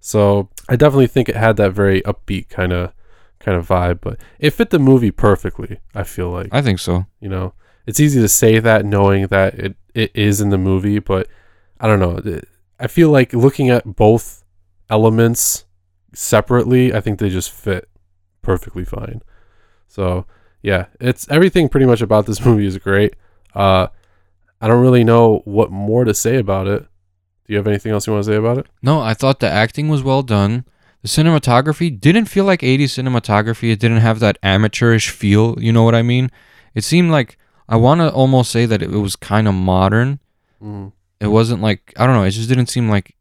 [0.00, 2.92] So, I definitely think it had that very upbeat kind of
[3.40, 6.48] kind of vibe, but it fit the movie perfectly, I feel like.
[6.52, 7.06] I think so.
[7.20, 7.52] you know
[7.86, 11.26] it's easy to say that knowing that it, it is in the movie but
[11.80, 12.40] i don't know
[12.78, 14.44] i feel like looking at both
[14.90, 15.64] elements
[16.14, 17.88] separately i think they just fit
[18.42, 19.22] perfectly fine
[19.88, 20.26] so
[20.62, 23.14] yeah it's everything pretty much about this movie is great
[23.54, 23.86] uh
[24.60, 26.86] i don't really know what more to say about it
[27.46, 29.48] do you have anything else you want to say about it No, I thought the
[29.48, 30.64] acting was well done.
[31.02, 33.70] The cinematography didn't feel like 80s cinematography.
[33.70, 35.54] It didn't have that amateurish feel.
[35.60, 36.32] You know what I mean?
[36.74, 40.20] It seemed like I want to almost say that it was kind of modern.
[40.62, 40.92] mm.
[41.20, 42.24] It wasn't like I don't know.
[42.24, 43.14] It just didn't seem like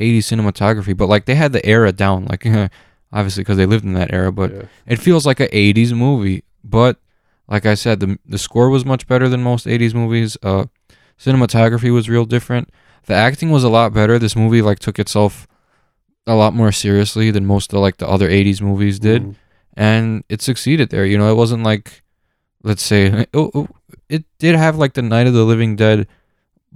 [0.00, 0.96] 80s cinematography.
[0.96, 2.24] But like they had the era down.
[2.26, 2.44] Like
[3.12, 4.32] obviously because they lived in that era.
[4.32, 4.62] But yeah.
[4.86, 6.42] it feels like a 80s movie.
[6.64, 6.98] But
[7.48, 10.36] like I said, the the score was much better than most 80s movies.
[10.42, 10.64] Uh,
[11.18, 12.70] cinematography was real different.
[13.06, 14.18] The acting was a lot better.
[14.18, 15.46] This movie like took itself
[16.26, 19.34] a lot more seriously than most of like the other 80s movies did Mm.
[19.76, 22.02] and it succeeded there you know it wasn't like
[22.64, 23.68] let's say oh, oh,
[24.08, 26.06] it did have like the night of the living dead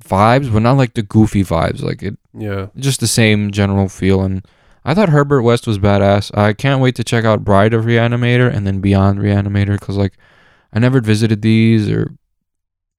[0.04, 4.22] vibes but not like the goofy vibes like it yeah just the same general feel
[4.22, 4.46] and
[4.84, 8.50] i thought herbert west was badass i can't wait to check out bride of reanimator
[8.52, 10.14] and then beyond reanimator because like
[10.72, 12.14] i never visited these or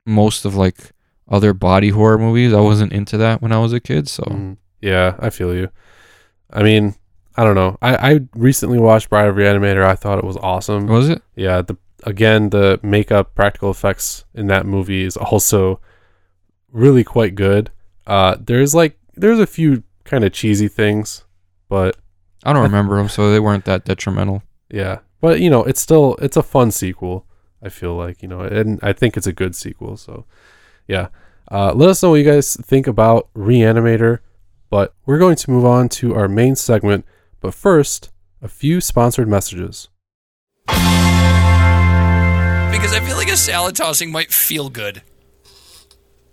[0.06, 0.92] most of like
[1.28, 4.58] other body horror movies i wasn't into that when i was a kid so Mm.
[4.84, 5.70] Yeah, I feel you.
[6.52, 6.96] I mean,
[7.38, 7.78] I don't know.
[7.84, 9.86] I, I recently watched Bride of Reanimator.
[9.86, 10.88] I thought it was awesome.
[10.88, 15.80] was it Yeah, the again the makeup, practical effects in that movie is also
[16.72, 17.72] really quite good.
[18.08, 21.24] Uh, there's like there's a few kind of cheesy things,
[21.70, 21.98] but
[22.44, 26.16] i don't remember them so they weren't that detrimental yeah, but you know it's still
[26.22, 27.26] it's a fun sequel.
[27.62, 29.98] I feel like you know, and I think it's a good sequel.
[29.98, 30.26] So
[30.88, 31.10] yeah,
[31.52, 34.20] uh, let us know what you guys think about Reanimator.
[34.70, 37.06] But we're going to move on to our main segment.
[37.42, 38.12] But first,
[38.42, 39.90] a few sponsored messages.
[42.72, 45.02] Because I feel like a salad tossing might feel good.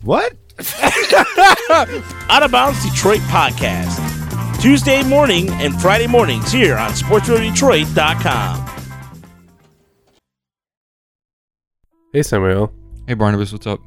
[0.02, 0.34] What?
[2.30, 3.98] Out of Bounds Detroit podcast.
[4.60, 8.64] Tuesday morning and Friday mornings here on SportsRadioDetroit.com.
[12.12, 12.72] Hey Samuel.
[13.06, 13.80] hey barnabas what's up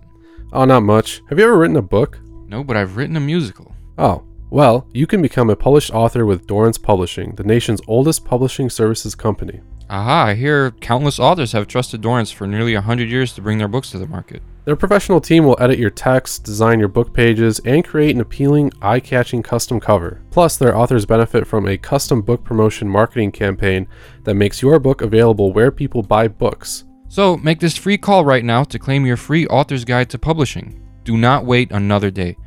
[0.54, 1.22] Oh, not much.
[1.30, 2.20] Have you ever written a book?
[2.48, 6.46] no but i've written a musical Oh, well, you can become a published author with
[6.48, 9.62] Dorrance Publishing, the nation's oldest publishing services company.
[9.92, 13.68] Aha, I hear countless authors have trusted Dorrance for nearly 100 years to bring their
[13.68, 14.42] books to the market.
[14.64, 18.72] Their professional team will edit your text, design your book pages, and create an appealing,
[18.82, 20.22] eye catching custom cover.
[20.32, 23.86] Plus, their authors benefit from a custom book promotion marketing campaign
[24.24, 26.86] that makes your book available where people buy books.
[27.10, 30.88] So, make this free call right now to claim your free author's guide to publishing.
[31.04, 32.38] Do not wait another day.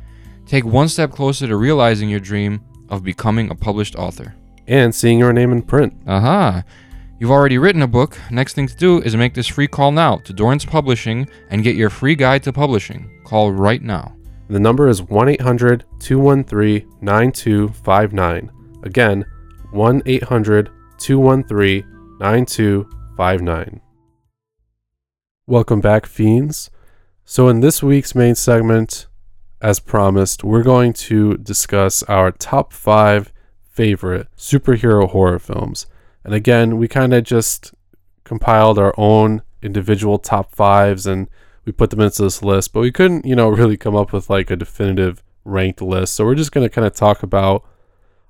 [0.47, 4.33] Take one step closer to realizing your dream of becoming a published author.
[4.65, 5.93] And seeing your name in print.
[6.07, 6.63] Aha!
[7.17, 8.19] You've already written a book.
[8.29, 11.77] Next thing to do is make this free call now to Dorrance Publishing and get
[11.77, 13.09] your free guide to publishing.
[13.23, 14.17] Call right now.
[14.49, 18.51] The number is 1 800 213 9259.
[18.83, 19.25] Again,
[19.71, 23.81] 1 800 213 9259.
[25.47, 26.69] Welcome back, Fiends.
[27.23, 29.07] So, in this week's main segment,
[29.61, 33.31] as promised, we're going to discuss our top five
[33.63, 35.87] favorite superhero horror films.
[36.25, 37.73] And again, we kind of just
[38.23, 41.29] compiled our own individual top fives and
[41.65, 44.29] we put them into this list, but we couldn't, you know, really come up with
[44.29, 46.15] like a definitive ranked list.
[46.15, 47.63] So we're just going to kind of talk about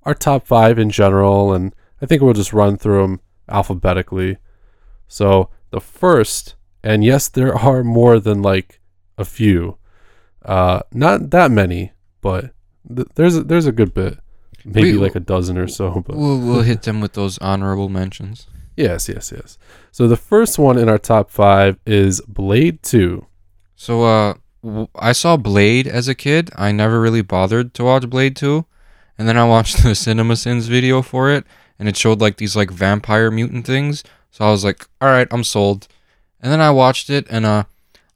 [0.04, 4.38] our top five in general, and I think we'll just run through them alphabetically.
[5.08, 8.82] So the first, and yes, there are more than like
[9.18, 9.78] a few,
[10.44, 12.52] uh, not that many, but
[12.94, 14.20] th- there's a, there's a good bit,
[14.66, 16.04] maybe We- like a dozen or so.
[16.06, 18.48] But We'll, we'll hit them with those honorable mentions.
[18.76, 19.58] yes, yes, yes.
[19.92, 23.28] So the first one in our top five is Blade Two.
[23.76, 26.50] So, uh, w- I saw Blade as a kid.
[26.56, 28.66] I never really bothered to watch Blade 2.
[29.18, 31.46] And then I watched the CinemaSins video for it,
[31.80, 34.04] and it showed like these like vampire mutant things.
[34.32, 35.88] So I was like, all right, I'm sold.
[36.42, 37.64] And then I watched it, and uh,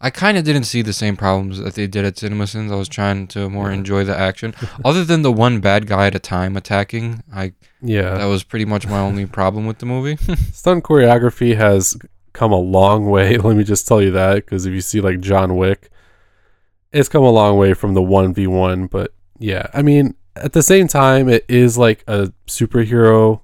[0.01, 2.71] I kind of didn't see the same problems that they did at CinemaSins.
[2.71, 4.55] I was trying to more enjoy the action.
[4.85, 8.65] Other than the one bad guy at a time attacking, I Yeah, that was pretty
[8.65, 10.15] much my only problem with the movie.
[10.53, 11.97] stunt choreography has
[12.31, 13.38] come a long way.
[13.38, 15.89] Let me just tell you that because if you see like John Wick,
[16.93, 20.88] it's come a long way from the 1v1, but yeah, I mean, at the same
[20.88, 23.41] time, it is like a superhero,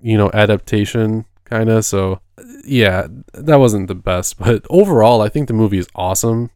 [0.00, 1.84] you know, adaptation kind of.
[1.84, 2.20] So,
[2.64, 6.50] yeah, that wasn't the best, but overall, I think the movie is awesome.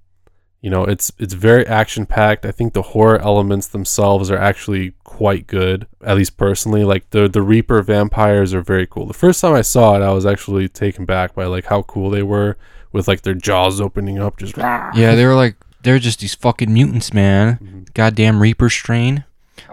[0.61, 2.45] You know, it's it's very action packed.
[2.45, 5.87] I think the horror elements themselves are actually quite good.
[6.05, 9.07] At least personally, like the the Reaper vampires are very cool.
[9.07, 12.11] The first time I saw it, I was actually taken back by like how cool
[12.11, 12.57] they were
[12.91, 14.57] with like their jaws opening up, just
[14.97, 17.59] Yeah, they were like they're just these fucking mutants, man.
[17.63, 17.95] Mhm.
[17.95, 19.23] Goddamn Reaper strain.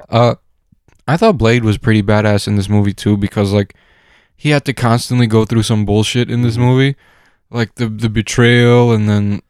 [0.08, 0.36] Uh,
[1.08, 3.74] I thought Blade was pretty badass in this movie too because like
[4.36, 6.60] he had to constantly go through some bullshit in this Mhm.
[6.60, 6.96] movie,
[7.50, 9.42] like the the betrayal, and then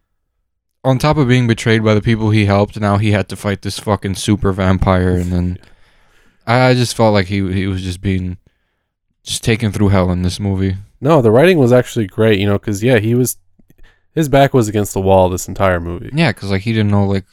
[0.83, 3.61] on top of being betrayed by the people he helped, now he had to fight
[3.63, 5.57] this fucking super vampire, and then
[6.45, 8.37] I, I just felt like he he was just being
[9.23, 10.75] just taken through hell in this movie.
[11.01, 13.37] No, the writing was actually great, you know, because yeah, he was
[14.13, 16.09] his back was against the wall this entire movie.
[16.13, 17.25] Yeah, because like he didn't know like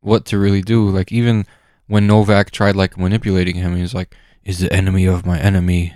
[0.00, 0.88] what to really do.
[0.88, 1.46] Like even
[1.86, 5.94] when Nomak tried like manipulating him, he was like, "Is the enemy of my enemy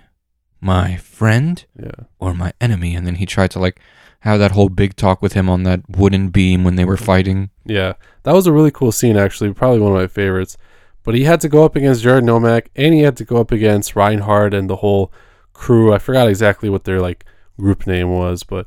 [0.64, 3.78] my friend Yeah, or my enemy?" And then he tried to like
[4.20, 7.50] have that whole big talk with him on that wooden beam when they were fighting.
[7.66, 9.16] yeah, that was a really cool scene.
[9.16, 10.56] Actually, probably one of my favorites.
[11.02, 13.52] But he had to go up against Jared Nomak, and he had to go up
[13.52, 15.12] against Reinhardt and the whole
[15.52, 15.92] crew.
[15.92, 17.26] I forgot exactly what their like
[17.60, 18.66] group name was, but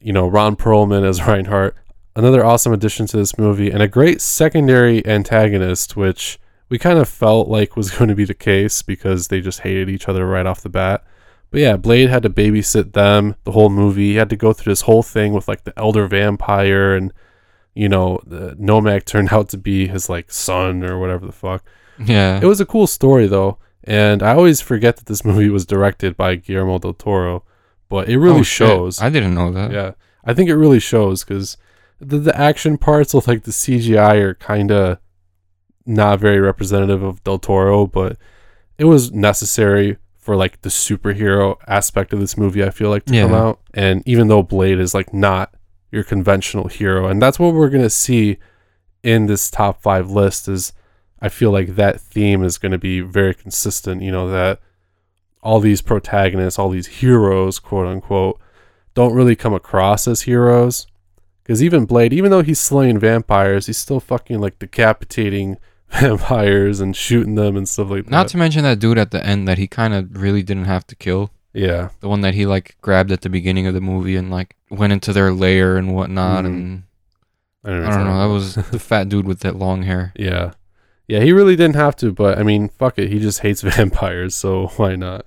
[0.00, 1.74] you know, Ron Perlman as Reinhardt.
[2.14, 7.08] Another awesome addition to this movie, and a great secondary antagonist, which we kind of
[7.08, 10.46] felt like was going to be the case because they just hated each other right
[10.46, 11.04] off the bat.
[11.50, 14.10] But yeah, Blade had to babysit them the whole movie.
[14.10, 17.12] He had to go through this whole thing with like the elder vampire and
[17.74, 21.64] you know, the Nomak turned out to be his like son or whatever the fuck.
[22.04, 25.64] Yeah, It was a cool story though, and I always forget that this movie was
[25.66, 27.44] directed by Guillermo del Toro,
[27.88, 28.68] but it really Oh, shit.
[28.68, 29.00] shows.
[29.00, 29.72] I didn't know that.
[29.72, 29.92] yeah,
[30.24, 31.56] I think it really shows because
[32.00, 34.98] the the action parts of like the CGI are kind of
[35.86, 38.16] not very representative of del Toro, but
[38.76, 39.96] it was necessary
[40.28, 42.62] for like the superhero aspect of this movie.
[42.62, 45.54] I feel like to come out, and even though Blade is like not
[45.90, 48.36] your conventional hero, and that's what we're gonna see
[49.02, 50.74] in this top five list is
[51.22, 54.02] I feel like that theme is going to be very consistent.
[54.02, 54.60] You know, that
[55.42, 58.38] all these protagonists, all these heroes, quote unquote,
[58.92, 60.86] don't really come across as heroes.
[61.42, 65.56] Because even Blade, even though he's slaying vampires, he's still fucking like decapitating
[66.00, 68.10] vampires and shooting them and stuff like that.
[68.10, 70.86] Not to mention that dude at the end that he kind of really didn't have
[70.88, 71.30] to kill.
[71.52, 71.88] yeah.
[72.00, 74.92] The one that he like grabbed at the beginning of the movie and like went
[74.92, 76.44] into their lair and whatnot.
[76.44, 76.46] Mhm.
[76.46, 76.82] And
[77.64, 77.88] I don't know.
[77.88, 78.18] I don't know.
[78.28, 80.12] That was the fat dude with that long hair.
[80.16, 80.52] Yeah.
[81.06, 83.10] Yeah, he really didn't have to, but I mean, fuck it.
[83.10, 85.24] He just hates vampires, so why not?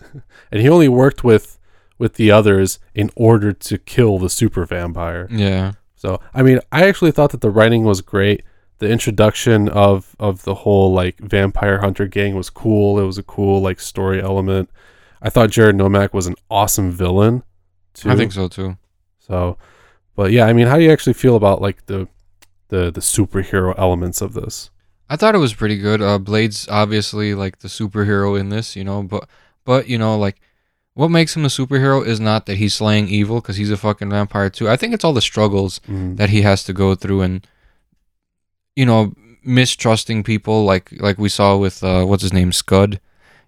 [0.51, 1.57] And he only worked with
[1.97, 5.27] with the others in order to kill the super vampire.
[5.31, 5.73] Yeah.
[5.95, 8.43] So, I mean, I actually thought that the writing was great.
[8.81, 12.99] The introduction of of the whole like vampire hunter gang was cool.
[12.99, 14.69] It was a cool like story element.
[15.21, 17.43] I thought Jared Nomak was an awesome villain
[17.93, 18.09] too.
[18.09, 18.77] I think so too.
[19.19, 19.57] So,
[20.15, 22.07] but yeah, I mean, how do you actually feel about like the
[22.69, 24.71] the the superhero elements of this?
[25.09, 26.01] I thought it was pretty good.
[26.01, 29.29] Uh, Blade's obviously like the superhero in this, you know, but
[29.63, 30.41] but you know, like
[30.95, 34.09] what makes him a superhero is not that he's slaying evil because he's a fucking
[34.09, 34.67] vampire too.
[34.67, 36.17] I think it's all the struggles Mm.
[36.17, 37.47] that he has to go through and
[38.81, 39.13] you know
[39.43, 42.99] mistrusting people like like we saw with uh what's his name Scud.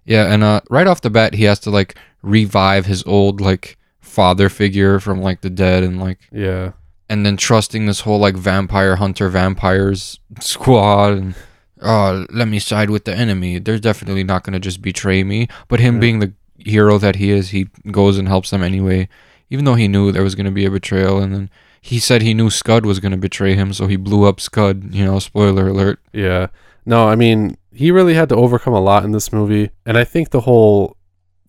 [0.04, 3.76] Yeah, and uh right off the bat he has to like revive his old like
[4.00, 6.72] father figure from like the dead and like Yeah.
[7.10, 11.34] and then trusting this whole like vampire hunter vampires squad and
[11.82, 15.48] oh let me side with the enemy they're definitely not going to just betray me
[15.68, 16.00] but him Yeah.
[16.00, 19.08] being the hero that he is he goes and helps them anyway
[19.50, 21.50] even though he knew there was going to be a betrayal and then
[21.84, 24.94] he said he knew scud was going to betray him so he blew up scud
[24.94, 26.48] you know spoiler alert Yeah.
[26.86, 29.70] No, I mean, he really had to overcome a lot in this movie.
[29.86, 30.96] And I think the whole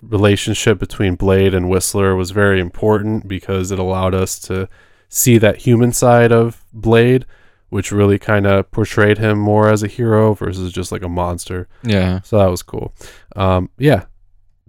[0.01, 4.69] relationship between Blade and Whistler was very important because it allowed us to
[5.09, 7.25] see that human side of Blade,
[7.69, 11.67] which really kind of portrayed him more as a hero versus just like a monster.
[11.83, 12.93] yeah So that was cool.
[13.35, 14.05] Um, yeah.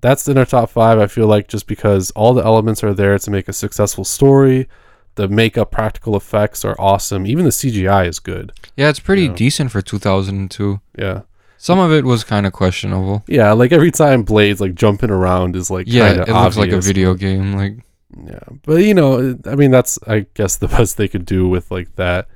[0.01, 0.99] That's in our top five.
[0.99, 4.69] I feel like just because all the elements are there to make a successful story,
[5.17, 7.27] the makeup practical effects are awesome.
[7.27, 8.53] Even the CGI is good.
[8.77, 9.35] yeah it's pretty Yeah.
[9.35, 11.23] decent for 2002 Yeah.
[11.59, 15.57] some of it was kind of questionable Yeah, like every time Blade's like jumping around
[15.57, 17.75] is like yeah it looks like a video game like
[18.25, 21.71] Yeah, but you know, I mean, that's I guess the best they could do with
[21.71, 22.29] like that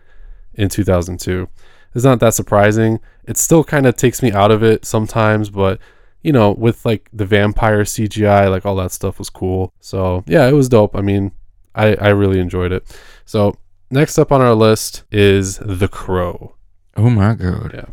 [0.55, 1.49] in 2002.
[1.95, 2.99] It's not that surprising.
[3.25, 5.79] It still kind of takes me out of it sometimes, but
[6.23, 9.73] you know, with like the vampire CGI, like all that stuff was cool.
[9.81, 10.95] So yeah, it was dope.
[10.97, 11.33] I mean,
[11.75, 12.85] I I really enjoyed it.
[13.25, 13.57] So
[13.91, 16.57] next up on our list is The Crow.
[16.97, 17.73] Oh my god.
[17.75, 17.87] Yeah.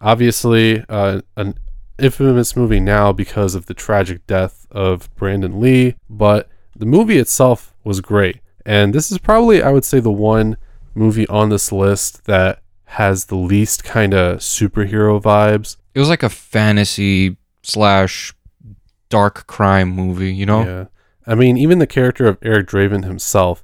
[0.00, 1.58] Obviously, uh, an
[1.98, 7.74] infamous movie now because of the tragic death of Brandon Lee, but the movie itself
[7.84, 8.40] was great.
[8.66, 10.56] And this is probably, I would say, the one
[10.94, 15.76] movie on this list that has the least kind of superhero vibes.
[15.94, 18.34] It was like a fantasy slash
[19.08, 20.64] dark crime movie, you know?
[20.64, 20.84] Yeah.
[21.26, 23.62] I mean, even the character of Eric Draven himself,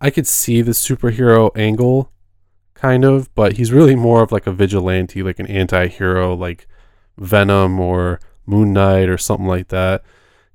[0.00, 2.10] I could see the superhero angle,
[2.74, 6.66] kind of, but he's really more of like a vigilante, like an anti hero, like
[7.16, 10.02] Venom or Moon Knight or something like that,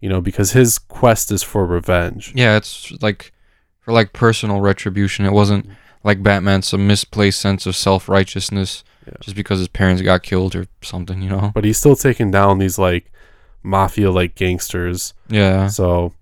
[0.01, 2.33] you know, because his quest is for revenge.
[2.35, 3.31] Yeah, it's like
[3.79, 5.25] for like personal retribution.
[5.25, 5.67] It wasn't
[6.03, 9.13] like Batman some misplaced sense of self righteousness Yeah.
[9.21, 11.51] just because his parents got killed or something, you know?
[11.55, 13.11] But he's still taking down these like
[13.63, 15.13] mafia like gangsters.
[15.29, 15.67] Yeah.
[15.67, 16.13] So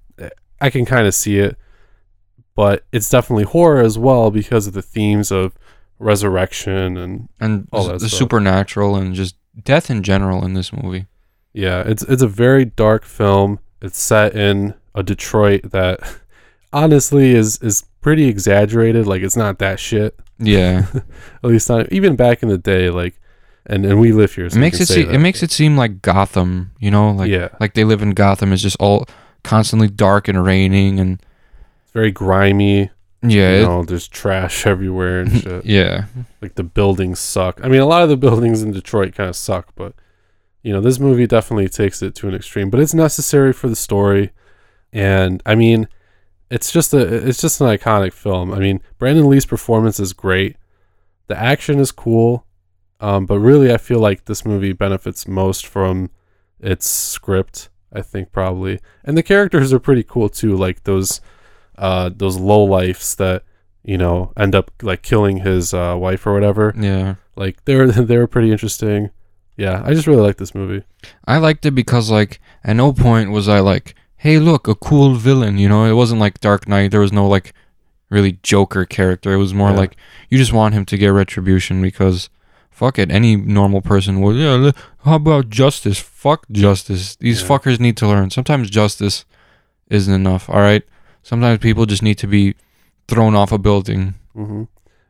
[0.61, 1.57] I can kind of see it.
[2.55, 5.53] But it's definitely horror as well because of the themes of
[5.99, 8.17] resurrection and And all that the stuff.
[8.19, 11.05] supernatural and just death in general in this movie.
[11.53, 13.59] Yeah, it's it's a very dark film.
[13.81, 15.99] It's set in a Detroit that
[16.73, 19.05] honestly is is pretty exaggerated.
[19.07, 20.19] Like it's not that shit.
[20.39, 20.85] Yeah.
[21.43, 22.89] At least not even back in the day.
[22.89, 23.19] Like,
[23.65, 24.49] and and we live here.
[24.49, 26.91] So it makes it say se- that, it makes but- it seem like Gotham, you
[26.91, 29.07] know, like yeah, like they live in Gotham is just all
[29.43, 31.21] constantly dark and raining and
[31.83, 32.91] it's very grimy.
[33.21, 35.65] yeah, you it- know, there's trash everywhere and shit.
[35.77, 36.05] yeah.
[36.41, 37.59] like the buildings suck.
[37.63, 39.93] I mean, a lot of the buildings in Detroit kind of suck, but
[40.63, 42.69] you know, this movie definitely takes it to an extreme.
[42.69, 44.31] But it's necessary for the story,
[44.91, 45.87] and I mean,
[46.49, 48.51] it's just a it's just an iconic film.
[48.53, 50.57] I mean, Brandon Lee's performance is great.
[51.27, 52.45] The action is cool,
[52.99, 56.09] um, but really, I feel like this movie benefits most from
[56.59, 57.69] its script.
[57.93, 60.55] I think probably, and the characters are pretty cool too.
[60.55, 61.21] Like those
[61.77, 63.43] uh, those low lifes that
[63.83, 66.73] you know end up like killing his uh, wife or whatever.
[66.77, 67.15] Yeah.
[67.35, 69.11] Like they're they were pretty interesting.
[69.55, 70.85] Yeah, I just really like this movie.
[71.25, 75.15] I liked it because like at no point was I like, hey look, a cool
[75.15, 75.85] villain, you know?
[75.85, 76.91] It wasn't like Dark Knight.
[76.91, 77.53] There was no like
[78.09, 79.33] really Joker character.
[79.33, 79.77] It was more Yeah.
[79.77, 79.95] like
[80.29, 82.29] you just want him to get retribution because
[82.77, 84.71] fuck it, any normal person would yeah,
[85.05, 85.99] how about justice?
[85.99, 87.15] Fuck justice.
[87.15, 87.47] These Yeah.
[87.49, 88.29] fuckers need to learn.
[88.29, 89.25] Sometimes justice
[89.89, 90.83] isn't enough, all right?
[91.23, 92.53] Sometimes people just need to be
[93.07, 94.63] thrown off a building, hmm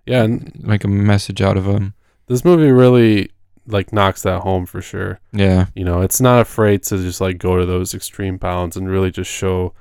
[0.05, 1.93] Yeah, and make a message out of them.
[2.27, 3.31] this movie really
[3.75, 5.19] like knocks that home for sure.
[5.33, 5.65] Yeah.
[5.75, 9.11] You know, it's not afraid to just like go to those extreme bounds and really
[9.11, 9.73] just show,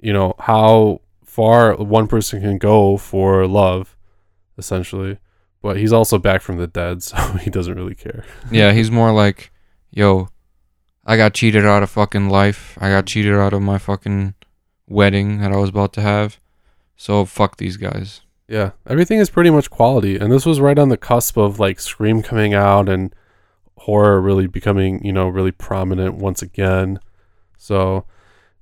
[0.00, 3.96] you know, how far one person can go for love,
[4.56, 5.18] essentially.
[5.62, 8.24] But he's also back from the dead, so he doesn't really care.
[8.50, 9.52] Yeah, he's more like,
[9.90, 10.28] yo,
[11.04, 12.76] I got cheated out of fucking life.
[12.80, 14.34] I got cheated out of my fucking
[14.86, 16.38] wedding that I was about to have.
[16.96, 18.20] So fuck these guys.
[18.48, 21.80] Yeah, everything is pretty much quality, and this was right on the cusp of like
[21.80, 23.14] Scream coming out and
[23.78, 27.00] horror really becoming, you know, really prominent once again.
[27.56, 28.04] So,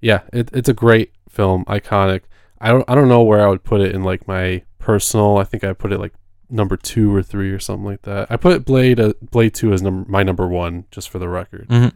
[0.01, 2.23] yeah, it, it's a great film, iconic.
[2.61, 5.39] I don't I don't know where I would put it in like my personal.
[5.39, 6.13] I think I put it like
[6.51, 8.27] number two or three or something like that.
[8.31, 11.69] I put Blade uh, Blade Two as number my number one, just for the record.
[11.69, 11.93] Mhm.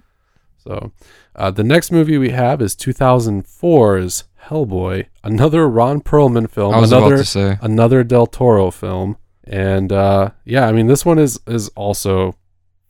[0.56, 0.92] So,
[1.36, 6.92] uh, the next movie we have is 2004's Hellboy, another Ron Perlman film, I was
[6.92, 7.58] another about to say.
[7.62, 12.36] another Del Toro film, and uh, yeah, I mean this one is is also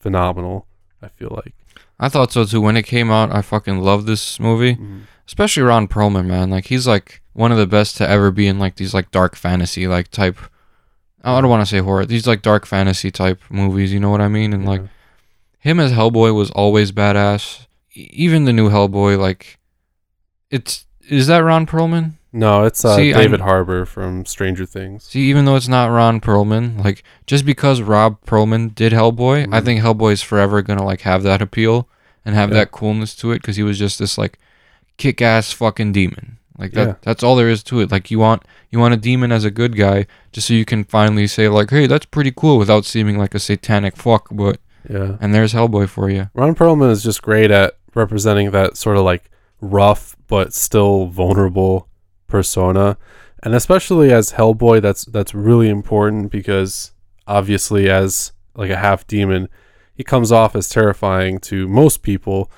[0.01, 0.67] phenomenal.
[1.03, 1.55] I feel like,
[2.01, 2.61] I thought so too.
[2.61, 4.79] When it came out, I fucking love this movie.
[5.27, 6.51] Especially Ron Perlman, man.
[6.51, 9.37] Like he's like one of the best to ever be in like these like dark
[9.37, 10.37] fantasy like type
[11.25, 12.05] I don't want to say horror.
[12.07, 14.53] These like dark fantasy type movies, you know what I mean?
[14.53, 14.83] And like
[15.59, 17.67] him as Hellboy was always badass.
[17.97, 19.59] E- Even the new Hellboy, like,
[20.51, 22.13] it's is that Ron Perlman?
[22.33, 25.05] no, it's uh, See, David I'm- Harbour from Stranger Things.
[25.05, 29.61] See, even though it's not Ron Perlman, like just because Ron Perlman did Hellboy, I
[29.61, 29.65] Mhm.
[29.65, 31.89] think Hellboy is forever gonna like have that appeal
[32.25, 32.57] and have Yeah.
[32.57, 34.39] that coolness to it because he was just this like
[34.97, 36.39] kick-ass fucking demon.
[36.59, 36.87] Like that.
[36.87, 36.95] Yeah.
[37.03, 37.91] That's all there is to it.
[37.91, 40.85] Like you want you want a demon as a good guy, just so you can
[40.85, 44.29] finally say like, hey, that's pretty cool without seeming like a satanic fuck.
[44.31, 46.31] But Yeah, and there's Hellboy for you.
[46.35, 49.31] Ron Perlman is just great at representing that sort of like
[49.61, 51.89] rough but still vulnerable
[52.29, 52.99] persona,
[53.43, 56.93] and especially as Hellboy, that's that's really important because
[57.27, 59.49] obviously as like a half demon,
[59.95, 62.51] he comes off as terrifying to most people,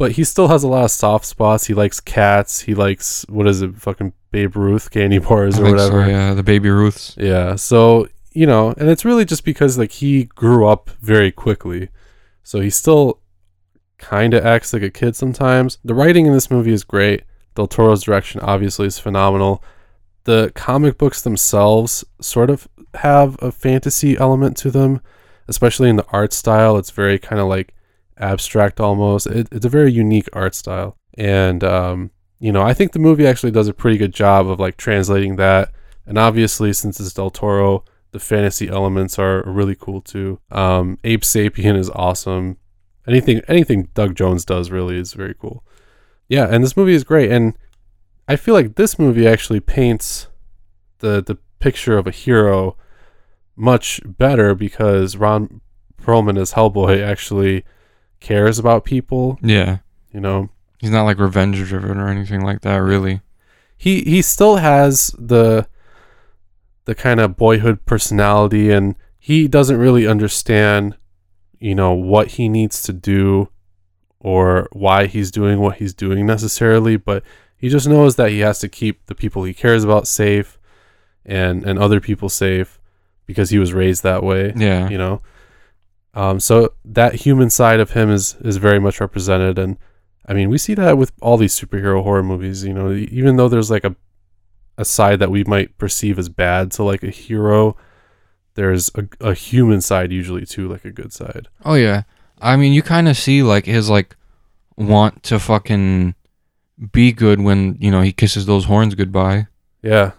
[0.00, 1.66] but he still has a lot of soft spots.
[1.66, 2.60] He likes cats.
[2.60, 6.10] He likes what is it, fucking Babe Ruth candy bars or think so, whatever.
[6.10, 7.14] yeah, the Baby Ruths.
[7.18, 7.54] Yeah.
[7.56, 11.90] So, you know, and it's really just because like he grew up very quickly.
[12.42, 13.20] So he still
[13.98, 15.76] kind of acts like a kid sometimes.
[15.84, 17.24] The writing in this movie is great.
[17.54, 19.62] Del Toro's direction obviously is phenomenal.
[20.24, 25.02] the comic books themselves sort of have a fantasy element to them,
[25.46, 26.78] especially in the art style.
[26.78, 27.74] It's very kind of like
[28.20, 29.26] abstract almost.
[29.26, 30.96] It, it's a very unique art style.
[31.16, 34.60] And, um, you know, I think the movie actually does a pretty good job of
[34.60, 35.72] like translating that.
[36.06, 40.40] And obviously, since it's Del Toro, the fantasy elements are really cool too.
[40.50, 42.56] Um, Abe Sapien is awesome.
[43.06, 45.64] Anything, anything Doug Jones does really is very cool.
[46.28, 47.30] Yeah, and this movie is great.
[47.30, 47.56] And
[48.28, 50.28] I feel like this movie actually paints
[50.98, 52.76] the the picture of a hero
[53.56, 55.60] much better because Ron
[56.00, 57.64] Perlman as Hellboy actually
[58.20, 59.38] cares about people.
[59.42, 59.78] Yeah.
[60.12, 63.20] You know, He's not like revenge driven or anything like that, really.
[63.76, 65.66] he he still has the
[66.86, 70.96] the kind of boyhood personality, and he doesn't really understand,
[71.58, 73.50] you know, what he needs to do
[74.20, 77.22] or why he's doing what he's doing necessarily, but
[77.56, 80.58] he just knows that he has to keep the people he cares about safe
[81.26, 82.80] and and other people safe
[83.26, 84.88] because he was raised that way Yeah.
[84.88, 85.20] you know
[86.14, 89.76] um, so that human side of him is is very much represented and
[90.26, 93.48] i mean we see that with all these superhero horror movies you know even though
[93.48, 93.94] there's like a
[94.78, 97.76] a side that we might perceive as bad to like a hero
[98.54, 102.02] there's a, a human side usually too like a good side Oh yeah.
[102.42, 104.16] I mean, you kind of see like his like
[104.76, 106.14] want to fucking
[106.90, 109.46] be good when, you know, he kisses those horns goodbye.
[109.82, 110.12] yeah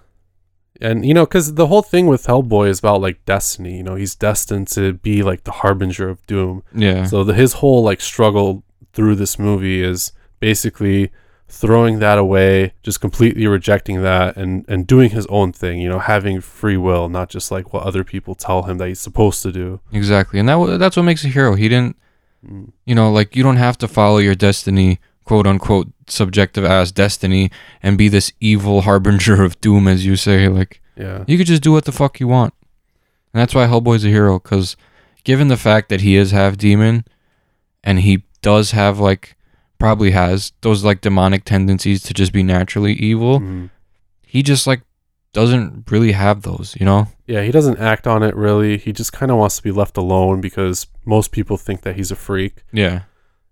[0.81, 3.95] and you know because the whole thing with hellboy is about like destiny you know
[3.95, 7.05] he's destined to be like the harbinger of doom Yeah.
[7.05, 8.63] So the, his whole like struggle
[8.93, 11.11] through this movie is basically
[11.47, 15.99] throwing that away, just completely rejecting that and and doing his own thing, you know,
[15.99, 19.51] having free will, not just like what other people tell him that he's supposed to
[19.51, 19.79] do.
[19.91, 20.39] exactly.
[20.39, 21.55] And that that's what makes a hero.
[21.55, 21.95] He didn't
[22.43, 22.71] Mm.
[22.87, 27.51] you know, like you don't have to follow your destiny, quote unquote, subjective ass destiny,
[27.81, 30.47] and be this evil harbinger of doom, as you say.
[30.47, 31.23] Like Yeah.
[31.27, 32.53] you could just do what the fuck you want,
[33.33, 34.39] and that's why Hellboy's a hero.
[34.39, 34.75] Because
[35.23, 37.05] given the fact that he is half demon,
[37.83, 39.35] and he does have like
[39.79, 43.69] probably has those like demonic tendencies to just be naturally evil, Mhm.
[44.25, 44.81] he just like
[45.33, 46.75] doesn't really have those.
[46.79, 47.07] You know?
[47.25, 48.77] Yeah, he doesn't act on it really.
[48.77, 52.11] He just kind of wants to be left alone because most people think that he's
[52.11, 52.63] a freak.
[52.73, 53.03] Yeah.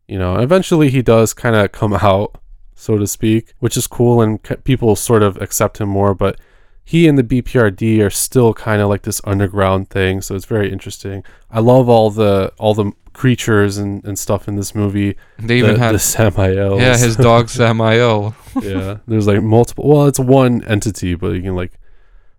[0.10, 2.42] You know eventually he does kind of come out
[2.76, 6.40] so to speak which is cool and c- people sort of accept him more but
[6.84, 10.72] he and the bprd are still kind of like this underground thing so it's very
[10.72, 15.58] interesting i love all the all the creatures and, and stuff in this movie They
[15.60, 18.34] even the, had the samaels yeah his dog Samael.
[18.62, 21.74] yeah there's like multiple well it's one entity but you can like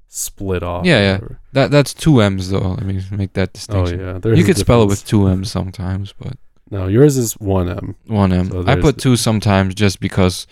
[0.08, 1.36] split off Yeah, yeah.
[1.52, 2.72] That that's two M's though.
[2.72, 5.50] Let me make that oh, distinction oh yeah you could spell it with two M's
[5.52, 6.36] sometimes, but
[6.70, 8.50] no yours is one m one M.
[8.50, 10.46] So I put the- two sometimes just because.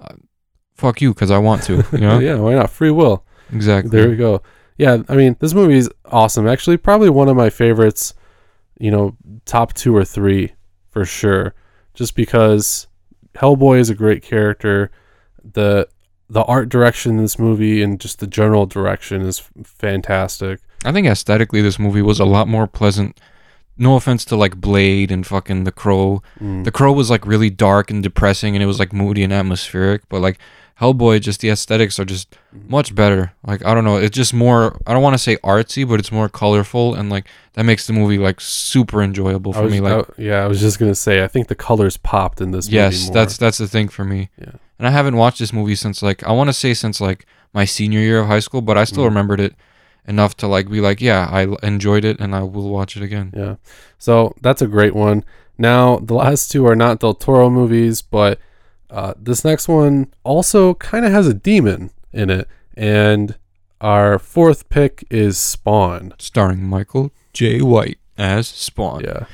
[0.00, 0.14] Uh,
[0.74, 1.84] fuck you, because I want to.
[1.92, 3.90] You know yeah why not free will exactly.
[3.90, 4.42] There we go.
[4.78, 6.46] Yeah, I mean, this movie is awesome.
[6.46, 8.12] Actually, probably one of my favorites.
[8.78, 9.16] You know,
[9.46, 10.52] top two or three
[10.90, 11.54] for sure.
[11.94, 12.86] Just because
[13.34, 14.90] Hellboy is a great character.
[15.52, 15.88] The
[16.28, 20.60] the art direction in this movie and just the general direction is fantastic.
[20.84, 23.18] I think aesthetically this movie was a lot more pleasant.
[23.78, 26.22] No offense to like Blade and fucking The Crow.
[26.40, 26.64] Mm.
[26.64, 30.08] The Crow was like really dark and depressing, and it was like moody and atmospheric.
[30.08, 30.38] But like
[30.80, 32.70] Hellboy, just the aesthetics are just Mm-hmm.
[32.70, 33.32] much better.
[33.46, 34.78] Like I don't know, it's just more.
[34.86, 37.92] I don't want to say artsy, but it's more colorful, and like that makes the
[37.92, 39.80] movie like super enjoyable for was, me.
[39.80, 41.22] Like I- yeah, I was just gonna say.
[41.22, 42.68] I think the colors popped in this.
[42.68, 44.30] yes, that's that's the thing for me.
[44.40, 44.52] Yeah.
[44.78, 47.66] And I haven't watched this movie since like I want to say since like my
[47.66, 49.08] senior year of high school, but I still Mm.
[49.08, 49.54] remembered it
[50.08, 53.32] enough to like be like, yeah, I enjoyed it, and I will watch it again.
[53.36, 53.56] Yeah.
[53.98, 55.24] So that's a great one.
[55.58, 58.38] Now, the last two are not Del Toro movies, but
[58.90, 62.46] uh, this next one also kind of has a demon in it.
[62.76, 63.36] And
[63.80, 66.12] our fourth pick is Spawn.
[66.18, 69.02] Starring Michael Jai White as Spawn.
[69.04, 69.24] Yeah.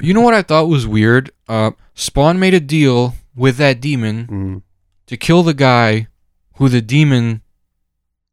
[0.00, 1.30] You know what I thought was weird?
[1.48, 4.62] Uh, Spawn made a deal with that demon Mm.
[5.06, 6.08] to kill the guy
[6.56, 7.42] who the demon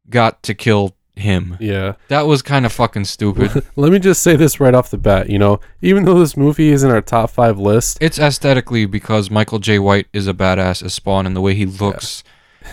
[0.08, 1.56] got to kill him.
[1.60, 1.94] Yeah.
[2.08, 3.64] That was kind of fucking stupid.
[3.76, 5.30] Let me just say this right off the bat.
[5.30, 9.30] You know, even though this movie is in our top five list, it's aesthetically because
[9.30, 12.24] Michael Jai White is a badass as Spawn and the way he looks,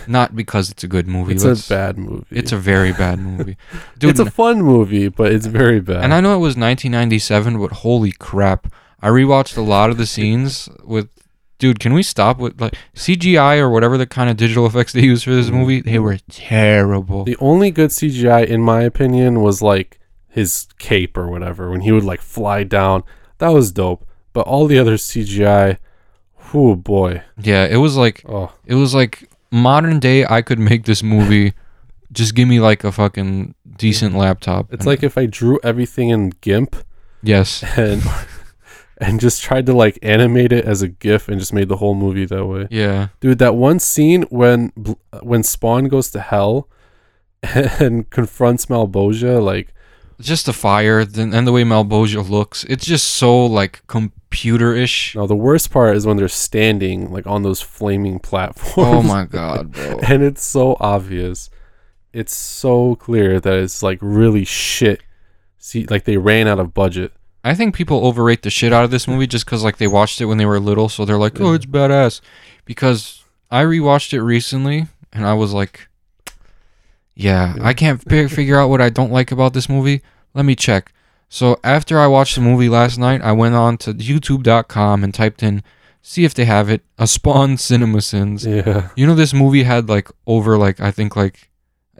[0.06, 1.34] not because it's a good movie.
[1.34, 2.26] it's Let's- a bad movie.
[2.30, 3.56] It's a very bad movie,
[3.98, 4.10] dude.
[4.10, 6.02] it's a fun movie, but it's very bad.
[6.02, 8.72] and I know it was 1997, but holy crap!
[9.00, 11.08] I rewatched a lot of the scenes with.
[11.62, 15.02] Dude, can we stop with like CGI or whatever the kind of digital effects they
[15.02, 15.80] use for this movie?
[15.80, 17.22] They were terrible.
[17.22, 21.92] The only good CGI, in my opinion, was like his cape or whatever when he
[21.92, 23.04] would like fly down.
[23.38, 24.04] That was dope.
[24.32, 25.78] But all the other CGI,
[26.52, 30.26] oh boy, Yeah, it was like oh it was like modern day.
[30.28, 31.52] I could make this movie
[32.10, 34.72] just give me like a fucking decent laptop.
[34.72, 36.74] It's like if I drew everything in GIMP
[37.22, 38.02] yes, and
[38.98, 41.94] and just tried to like animate it as a GIF and just made the whole
[41.94, 42.68] movie that way.
[42.70, 44.68] yeah, Dude, that one scene when
[45.22, 46.68] when Spawn goes to hell
[47.42, 49.74] and confronts Malebolgia, like
[50.20, 52.64] just the fire then and the way Malebolgia looks.
[52.64, 55.14] It's just so like computer-ish.
[55.16, 58.76] no, the worst part is when they're standing like on those flaming platforms.
[58.76, 59.98] Oh my god, bro.
[60.06, 61.50] and it's so obvious.
[62.12, 65.02] It's so clear that it's like really shit.
[65.58, 67.12] See, like they ran out of budget.
[67.44, 70.20] I think people overrate the shit out of this movie just because like they watched
[70.20, 72.20] it when they were little, so they're like, "Oh, it's badass."
[72.64, 75.88] Because I rewatched it recently, and I was like,
[77.14, 80.02] "Yeah, I can't fi- figure out what I don't like about this movie.
[80.34, 80.92] Let me check."
[81.28, 85.42] So after I watched the movie last night, I went on to YouTube.com and typed
[85.42, 85.62] in,
[86.00, 88.46] "See if they have it." A Spawn Cinema Sins.
[88.46, 88.90] Yeah.
[88.96, 91.48] You know, this movie had like over like I think like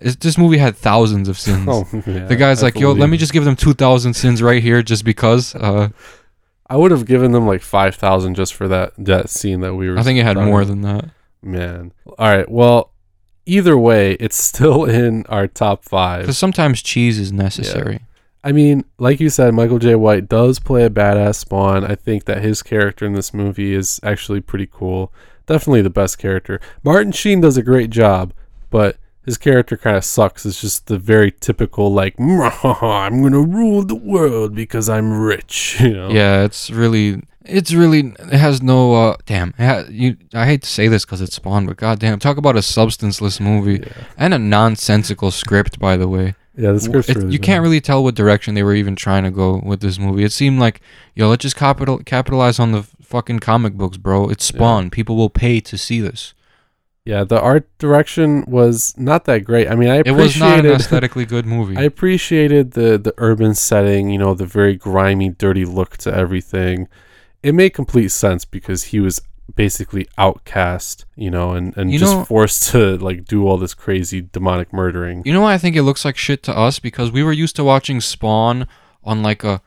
[0.02, 1.66] it's, this movie had thousands of sins.
[1.68, 4.42] Oh, yeah, the guy's I like, "Yo, let me just give them two thousand sins
[4.42, 5.88] right here, just because." Uh,
[6.68, 9.90] I would have given them like five thousand just for that that scene that we
[9.90, 9.98] were.
[9.98, 11.10] I think it had talking more than that.
[11.42, 11.92] man.
[12.06, 12.50] All right.
[12.50, 12.92] Well,
[13.44, 16.22] either way, it's still in our top five.
[16.22, 18.00] Because sometimes cheese is necessary.
[18.44, 21.84] I mean, like you said, Michael Jai White does play a badass Spawn.
[21.84, 25.12] I think that his character in this movie is actually pretty cool.
[25.46, 26.60] Definitely the best character.
[26.82, 28.32] Martin Sheen does a great job,
[28.70, 30.44] but his character kind of sucks.
[30.46, 35.76] It's just the very typical like, I'm gonna rule the world because I'm rich.
[35.80, 36.10] You know?
[36.10, 40.62] Yeah, it's really, it's really, it has no, uh, damn, it ha- you, I hate
[40.62, 43.92] to say this because it's Spawn, but goddamn, talk about a substanceless movie Yeah.
[44.16, 46.34] and a nonsensical script, by the way.
[46.56, 47.46] Yeah, the script's It- really you bad.
[47.46, 50.22] can't really tell what direction they were even trying to go with this movie.
[50.24, 50.80] It seemed like,
[51.14, 54.28] yo, let's just capital capitalize on the fucking comic books, bro.
[54.28, 54.90] It's Spawn.
[54.90, 56.34] People will pay to see this.
[57.04, 59.68] Yeah, the art direction was not that great.
[59.68, 61.76] I mean, I appreciated, It was not an aesthetically good movie.
[61.76, 66.86] I appreciated the the urban setting, you know, the very grimy, dirty look to everything.
[67.42, 69.20] It made complete sense because he was
[69.56, 73.74] basically outcast, you know, and, and You just know- forced to like do all this
[73.74, 75.22] crazy demonic murdering.
[75.24, 76.78] You know why I think it looks like shit to us?
[76.78, 78.68] Because we were used to watching Spawn
[79.02, 79.60] on like a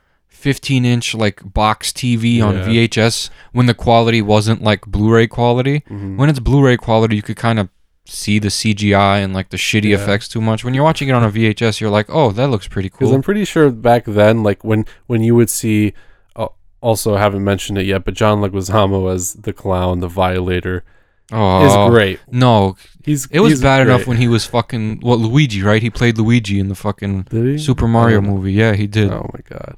[0.45, 2.65] 15 inch like box TV on Yeah.
[2.67, 5.81] VHS when the quality wasn't like Blu-ray quality.
[5.89, 6.17] Mhm.
[6.17, 7.69] When it's Blu-ray quality, you could kind of
[8.07, 9.95] see the CGI and like the shitty Yeah.
[9.97, 10.63] effects too much.
[10.63, 12.99] When you're watching it on a VHS, you're like, oh, that looks pretty cool.
[12.99, 13.11] Because.
[13.15, 15.93] I'm pretty sure back then, like when when you would see,
[16.35, 20.83] uh, also haven't mentioned it yet, but John Leguizamo as the clown, the violator,
[21.31, 22.19] oh, is great.
[22.31, 25.81] No, He's it was he's bad enough when he was fucking what Luigi, right?
[25.81, 28.29] He played Luigi in the fucking Super Mario know.
[28.35, 28.53] movie.
[28.53, 29.09] Yeah, he did.
[29.11, 29.77] Oh my god,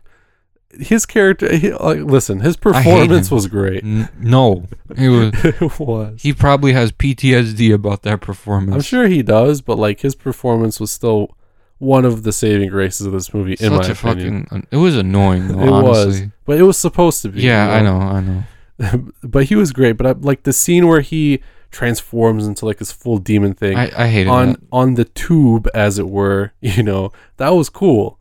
[0.79, 1.55] his character.
[1.55, 3.83] He, like, listen, his performance was great.
[3.83, 4.67] N- no,
[4.97, 5.33] he was.
[5.43, 6.21] it was.
[6.21, 8.73] He probably has PTSD about that performance.
[8.75, 11.35] I'm sure he does, but like his performance was still
[11.79, 14.45] one of the saving graces of this movie, in my a opinion.
[14.45, 14.67] fucking.
[14.71, 16.31] It was annoying, though, it was, honestly.
[16.45, 17.41] but it was supposed to be.
[17.41, 19.11] Yeah, you I know, I know.
[19.23, 19.93] but he was great.
[19.93, 23.91] But I, like the scene where he transforms into like his full demon thing I,
[24.05, 24.59] I hated on that.
[24.71, 28.19] on the tube, as it were, you know, that was cool.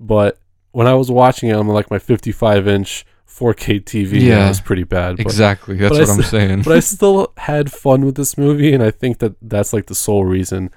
[0.00, 0.38] But
[0.78, 4.60] when I was watching it on like my 55 inch 4K TV, yeah, it was
[4.60, 5.16] pretty bad.
[5.16, 5.76] But, Exactly.
[5.76, 6.62] That's what I'm saying.
[6.62, 9.96] but I still had fun with this movie, and I think that that's like the
[9.96, 10.70] sole reason.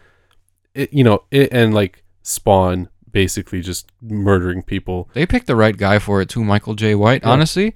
[0.74, 5.08] It, you know, it and like Spawn basically just murdering people.
[5.14, 7.22] they picked the right guy for it too, Michael Jai White.
[7.22, 7.30] Yeah.
[7.30, 7.76] Honestly,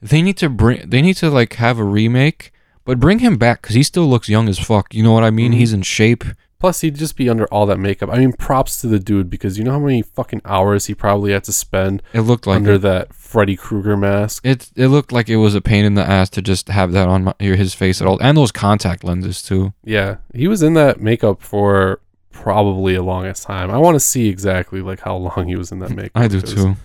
[0.00, 0.88] they need to bring.
[0.88, 2.52] They need to like have a remake,
[2.84, 4.94] but bring him back because he still looks young as fuck.
[4.94, 5.50] You know what I mean?
[5.50, 5.56] Mhm.
[5.56, 6.22] He's in shape.
[6.58, 8.08] Plus, he'd just be under all that makeup.
[8.10, 11.32] I mean, props to the dude because you know how many fucking hours he probably
[11.32, 12.78] had to spend It looked like under it.
[12.82, 14.44] that Freddy Krueger mask.
[14.44, 17.08] It it looked like it was a pain in the ass to just have that
[17.08, 19.74] on my, his face at all, and those contact lenses too.
[19.84, 22.00] Yeah, he was in that makeup for
[22.32, 23.70] probably a longest time.
[23.70, 26.12] I want to see exactly like how long he was in that makeup.
[26.14, 26.76] I do too.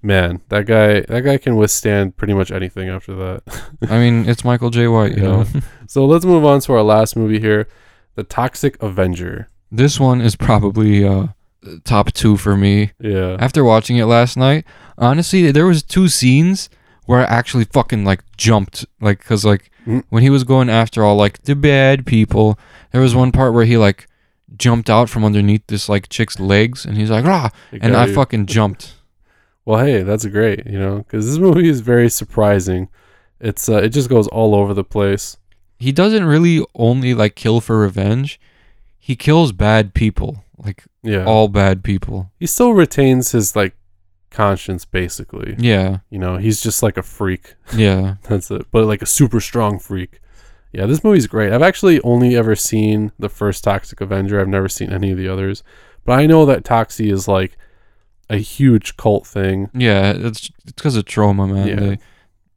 [0.00, 3.42] Man, that guy, that guy can withstand pretty much anything after that.
[3.90, 5.16] I mean, it's Michael Jai White.
[5.16, 5.28] You Yeah.
[5.28, 5.44] know,
[5.88, 7.66] so let's move on to our last movie here,
[8.18, 9.46] The Toxic Avenger.
[9.70, 11.28] this one is probably uh
[11.84, 12.90] top two for me.
[13.00, 14.64] Yeah, After watching it last night,
[14.96, 16.68] honestly, there was two scenes
[17.06, 20.02] where I actually fucking like jumped, like, cause like Mm.
[20.10, 22.58] when he was going after all like the bad people,
[22.92, 24.06] there was one part where he like
[24.56, 28.14] jumped out from underneath this like chick's legs, and he's like, ah, and I you.
[28.14, 28.96] fucking jumped.
[29.64, 32.88] Well, hey, that's great, you know, because this movie is very surprising.
[33.40, 35.38] It's uh, it just goes all over the place.
[35.78, 38.40] He doesn't really only like kill for revenge;
[38.98, 42.30] he kills bad people, like Yeah, all bad people.
[42.38, 43.74] he still retains his like
[44.30, 45.54] conscience, basically.
[45.58, 47.54] Yeah, You know, he's just like a freak.
[47.74, 48.16] yeah.
[48.24, 48.66] That's it.
[48.70, 50.20] But like a super strong freak.
[50.72, 51.52] Yeah, this movie's great.
[51.52, 54.38] I've actually only ever seen the first Toxic Avenger.
[54.38, 55.62] I've never seen any of the others.
[56.04, 57.56] But I know that Toxie is like
[58.28, 59.70] a huge cult thing.
[59.72, 61.66] Yeah, it's it's because of Troma, man.
[61.68, 61.74] Yeah.
[61.76, 61.98] They,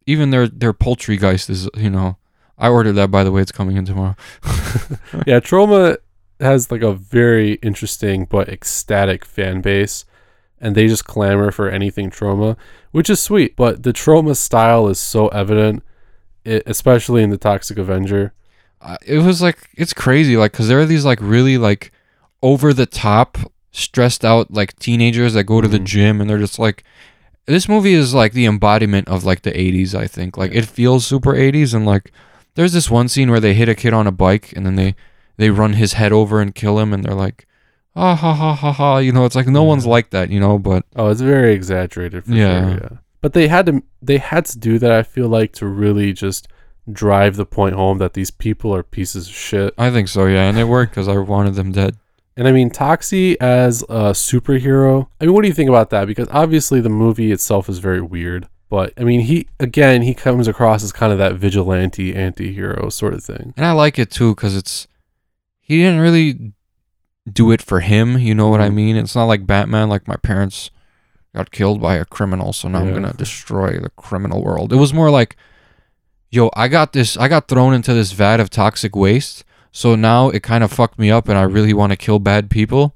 [0.05, 2.17] even their their poultrygeist is, you know,
[2.62, 3.41] I ordered that by the way.
[3.41, 4.16] It's coming in tomorrow.
[5.26, 5.97] yeah, Troma
[6.39, 10.05] has like a very interesting but ecstatic fan base,
[10.59, 12.55] and they just clamor for anything Troma,
[12.91, 13.55] which is sweet.
[13.55, 15.84] But the Troma style is so evident,
[16.45, 18.34] it, especially in the Toxic Avenger.
[18.80, 21.91] Uh, it was like it's crazy, like because there are these like really like
[22.43, 23.38] over the top,
[23.72, 25.86] stressed out like teenagers that go to the Mhm.
[25.86, 26.84] gym and they're just like.
[27.47, 30.38] This movie is like the embodiment of like the 80s, I think.
[30.38, 32.12] Like it feels super 80s and like
[32.55, 34.95] there's this one scene where they hit a kid on a bike and then they
[35.37, 37.47] they run his head over and kill him and they're like
[37.95, 40.57] ah ha ha ha ha you know it's like no one's like that you know
[40.59, 42.61] but Oh, it's very exaggerated for Yeah.
[42.69, 42.79] sure.
[42.91, 42.97] Yeah.
[43.21, 46.47] But they had to they had to do that, I feel like, to really just
[46.91, 49.73] drive the point home that these people are pieces of shit.
[49.77, 51.95] i think so yeah and it worked because i wanted them dead
[52.37, 55.07] And I mean, Toxie as a superhero.
[55.19, 56.07] I mean, what do you think about that?
[56.07, 58.47] Because obviously the movie itself is very weird.
[58.72, 63.13] But I mean, he again he comes across as kind of that vigilante anti-hero sort
[63.13, 63.53] of thing.
[63.57, 64.88] and i like it too because it's
[65.59, 66.53] he didn't really
[67.32, 68.74] do it for him you know what i Mhm.
[68.74, 70.72] mean it's not like batman like my parents
[71.36, 74.93] got killed by a criminal so now i'm gonna destroy the criminal world it was
[74.93, 75.36] more like
[76.30, 80.30] yo i got this i got thrown into this vat of toxic waste so now
[80.30, 82.95] it kind of fucked me up and i really want to kill bad people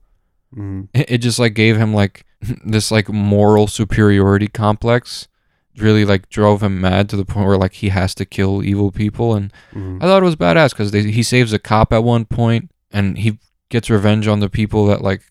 [0.55, 0.87] Mm.
[0.93, 2.25] it, it just like gave him like
[2.65, 5.27] this like moral superiority complex
[5.77, 8.91] really like drove him mad to the point where like he has to kill evil
[8.91, 10.01] people and Mm.
[10.01, 13.39] i thought it was badass because he saves a cop at one point and he
[13.69, 15.21] gets revenge on the people that like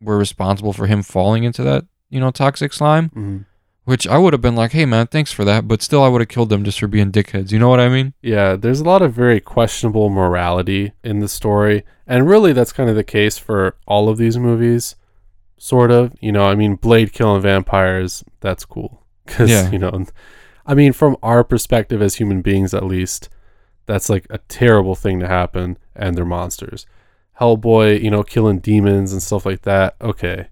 [0.00, 3.44] were responsible for him falling into that you know toxic slime Mm.
[3.84, 6.20] which i would have been like hey man thanks for that but still i would
[6.20, 8.84] have killed them just for being dickheads you know what i mean Yeah, there's a
[8.84, 11.84] lot of very questionable morality in the story.
[12.06, 14.96] And really, that's kind of the case for all of these movies,
[15.58, 16.14] sort of.
[16.22, 19.02] You know, I mean, Blade killing vampires, that's cool.
[19.28, 19.70] Because, Yeah.
[19.70, 20.04] you know,
[20.66, 23.28] I mean, from our perspective as human beings, at least,
[23.86, 26.86] that's like a terrible thing to happen, and they're monsters.
[27.40, 30.48] Hellboy, you know, killing demons and stuff like that, okay,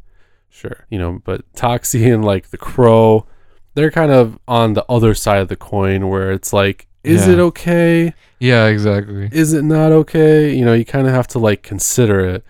[0.49, 0.85] sure.
[0.89, 3.27] You know, but Toxie and like the Crow,
[3.74, 7.35] they're kind of on the other side of the coin where it's like, is Yeah.
[7.35, 8.14] it okay?
[8.39, 10.55] yeah exactly Is it not okay?
[10.55, 12.45] You know, you kind of have to like consider it.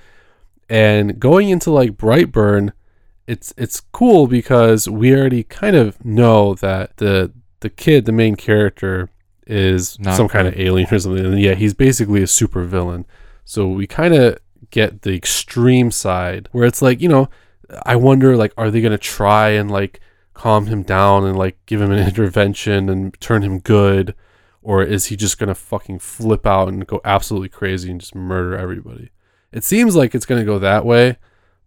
[0.69, 2.73] And going into like Brightburn,
[3.27, 8.37] it's it's cool because we already kind of know that the the kid, the main
[8.37, 9.11] character,
[9.47, 11.25] is Not some kind of alien or something.
[11.25, 13.07] And yeah, he's basically a super villain.
[13.45, 14.39] So we kind of
[14.71, 17.29] get the extreme side where it's like, you know,
[17.85, 20.01] I wonder like are they going to try and like
[20.35, 24.15] calm him down and like give him an intervention and turn him good
[24.63, 28.17] or is he just going to fucking flip out and go absolutely crazy and just
[28.17, 29.11] murder everybody?
[29.53, 31.19] It seems like it's going to go that way,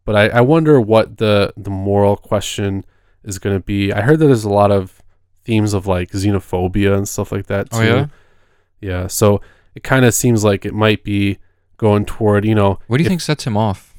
[0.09, 2.83] but I, I wonder what the the moral question
[3.23, 3.93] is going to be.
[3.93, 5.03] I heard that there's a lot of
[5.45, 7.77] themes of like xenophobia and stuff like that too.
[7.77, 8.05] oh yeah
[8.81, 9.41] Yeah, so
[9.75, 11.37] it kind of seems like it might be
[11.77, 13.93] going toward, you know, what do you if- think sets him off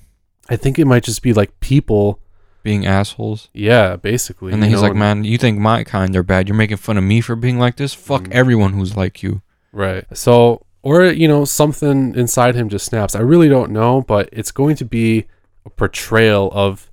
[0.49, 2.19] I think it might just be like people,
[2.65, 4.53] being assholes yeah, basically.
[4.53, 6.99] and then he's know, like man you think my kind are bad you're making fun
[6.99, 8.33] of me for being like this fuck Mm.
[8.33, 9.43] everyone who's like you
[9.73, 10.05] Right.
[10.13, 13.15] So, or, you know, something inside him just snaps.
[13.15, 15.27] I really don't know, but it's going to be
[15.67, 16.91] a portrayal of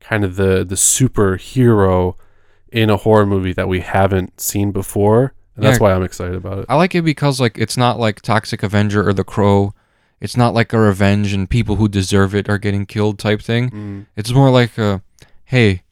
[0.00, 2.14] kind of the, the superhero
[2.72, 5.34] in a horror movie that we haven't seen before.
[5.54, 5.82] And that's Yeah.
[5.84, 6.66] why I'm excited about it.
[6.68, 9.74] I like it because like it's not like Toxic Avenger or The Crow.
[10.20, 13.70] It's not like a revenge and people who deserve it are getting killed type thing.
[13.70, 15.02] Mm, It's more like a,
[15.44, 15.82] hey,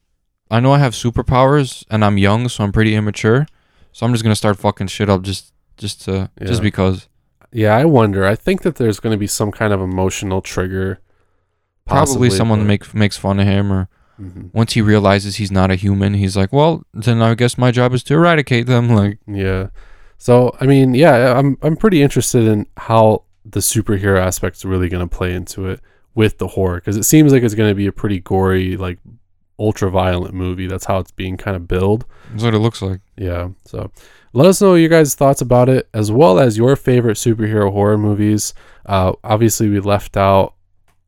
[0.50, 3.46] I know I have superpowers and I'm young, so I'm pretty immature.
[3.92, 7.08] So I'm just gonna start fucking shit up just just to just because.
[7.52, 8.24] yeah, I wonder.
[8.26, 11.00] I think that there's going to be some kind of emotional trigger.
[11.86, 13.88] Probably someone but- make, makes fun of him or
[14.20, 14.50] Mhm.
[14.52, 17.92] once he realizes he's not a human, he's like, well, then I guess my job
[17.94, 18.88] is to eradicate them.
[18.94, 19.68] Like, Yeah.
[20.18, 25.06] So I mean, yeah, I'm I'm pretty interested in how the superhero aspect's really going
[25.06, 25.80] to play into it
[26.14, 28.98] with the horror because it seems like it's going to be a pretty gory, like
[29.58, 30.66] ultra violent movie.
[30.68, 32.06] That's how it's being kind of billed.
[32.30, 33.00] that's what it looks like.
[33.18, 33.48] Yeah.
[33.66, 33.90] So
[34.32, 37.98] let us know your guys' thoughts about it as well as your favorite superhero horror
[37.98, 38.54] movies.
[38.86, 40.54] Uh, obviously, we left out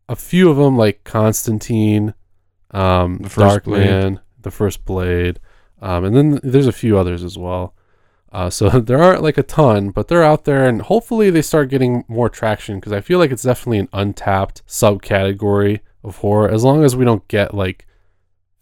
[0.09, 2.15] a few of them like Constantine,
[2.71, 3.89] um, The First Blade.
[3.89, 5.41] Darkman, The First Blade,
[5.81, 7.75] um, and then there's a few others as well.
[8.33, 11.71] Uh, so there aren't like a ton, but they're out there, and hopefully they start
[11.71, 16.51] getting more traction because I feel like it's definitely an untapped subcategory of horror.
[16.51, 17.87] As long as we don't get like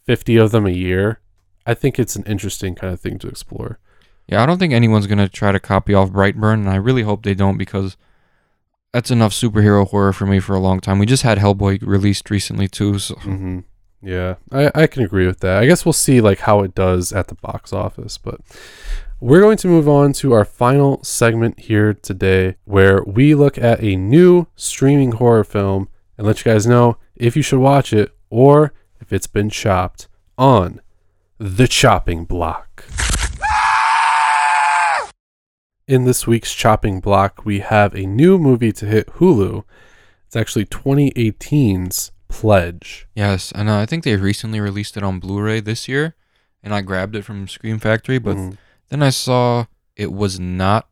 [0.05, 1.21] 50 of them a year,
[1.67, 3.79] I think it's an interesting kind of thing to explore.
[4.29, 7.23] Yeah, I don't think anyone's gonna try to copy off Brightburn, and I really hope
[7.23, 7.97] they don't because
[8.95, 11.01] that's enough superhero horror for me for a long time.
[11.01, 13.59] We just had Hellboy released recently too, so hmm
[14.01, 15.61] Yeah, I, I can agree with that.
[15.61, 18.41] I guess we'll see like how it does at the box office, but
[19.19, 23.83] we're going to move on to our final segment here today, where we look at
[23.83, 28.15] a new streaming horror film and let you guys know if you should watch it
[28.31, 30.07] or if it's been chopped
[30.39, 30.81] on
[31.39, 32.85] the chopping block.
[35.87, 39.64] In this week's chopping block, we have a new movie to hit Hulu.
[40.26, 43.07] It's actually 2018's Pledge.
[43.14, 46.16] yes, and uh, I think they recently released it on Blu-ray this year,
[46.64, 48.57] and I grabbed it from Scream Factory, but Mhm.
[48.89, 50.89] then I saw it was not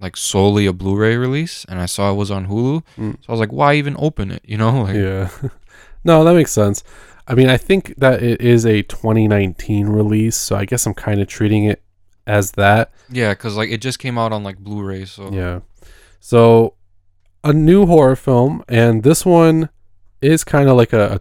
[0.00, 3.12] like solely a Blu-ray release, and I saw it was on Hulu, Mm.
[3.20, 4.42] so I was like, why even open it?
[4.44, 5.28] You know, like Yeah.
[6.04, 6.82] no, that makes sense.
[7.28, 11.20] I mean, I think that it is a 2019 release, so I guess I'm kind
[11.20, 11.82] of treating it
[12.26, 12.92] as that.
[13.10, 15.60] yeah, because like it just came out on like Blu-ray, so Yeah.
[16.20, 16.74] So,
[17.42, 19.68] a new horror film, and this one
[20.22, 21.20] is kind of like a,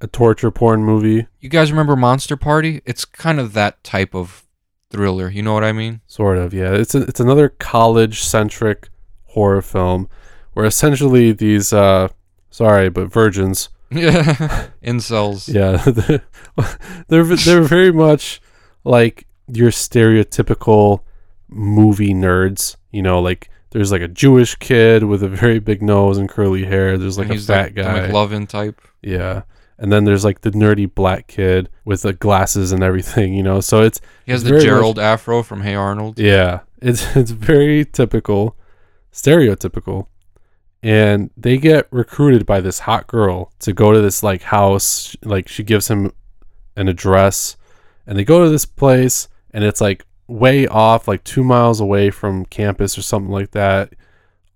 [0.00, 2.82] a torture porn movie, You guys remember Monster Party?
[2.84, 4.44] It's kind of that type of
[4.90, 5.28] thriller.
[5.30, 6.00] You know what I mean?
[6.06, 6.52] sort of.
[6.52, 8.88] Yeah, it's a, it's another college centric
[9.26, 10.08] horror film
[10.54, 12.08] where essentially these uh
[12.50, 15.48] sorry, but virgins Yeah, incels.
[15.52, 15.76] Yeah,
[17.08, 18.40] they're they're very much
[18.84, 21.00] like your stereotypical
[21.48, 22.76] movie nerds.
[22.90, 26.64] You know, like there's like a Jewish kid with a very big nose and curly
[26.64, 26.98] hair.
[26.98, 28.08] There's like a he's fat like guy.
[28.08, 28.80] McLovin type.
[29.02, 29.42] yeah,
[29.78, 33.34] and then there's like the nerdy black kid with the glasses and everything.
[33.34, 36.18] You know, so it's He has the very much- Gerald Afro from Hey Arnold.
[36.18, 38.56] yeah, it's it's very typical,
[39.12, 40.06] stereotypical.
[40.84, 45.14] And they get recruited by this hot girl to go to this like house.
[45.22, 46.12] Like she gives him
[46.76, 47.56] an address,
[48.06, 52.10] and they go to this place, and it's like way off, like two miles away
[52.10, 53.92] from campus or something like that.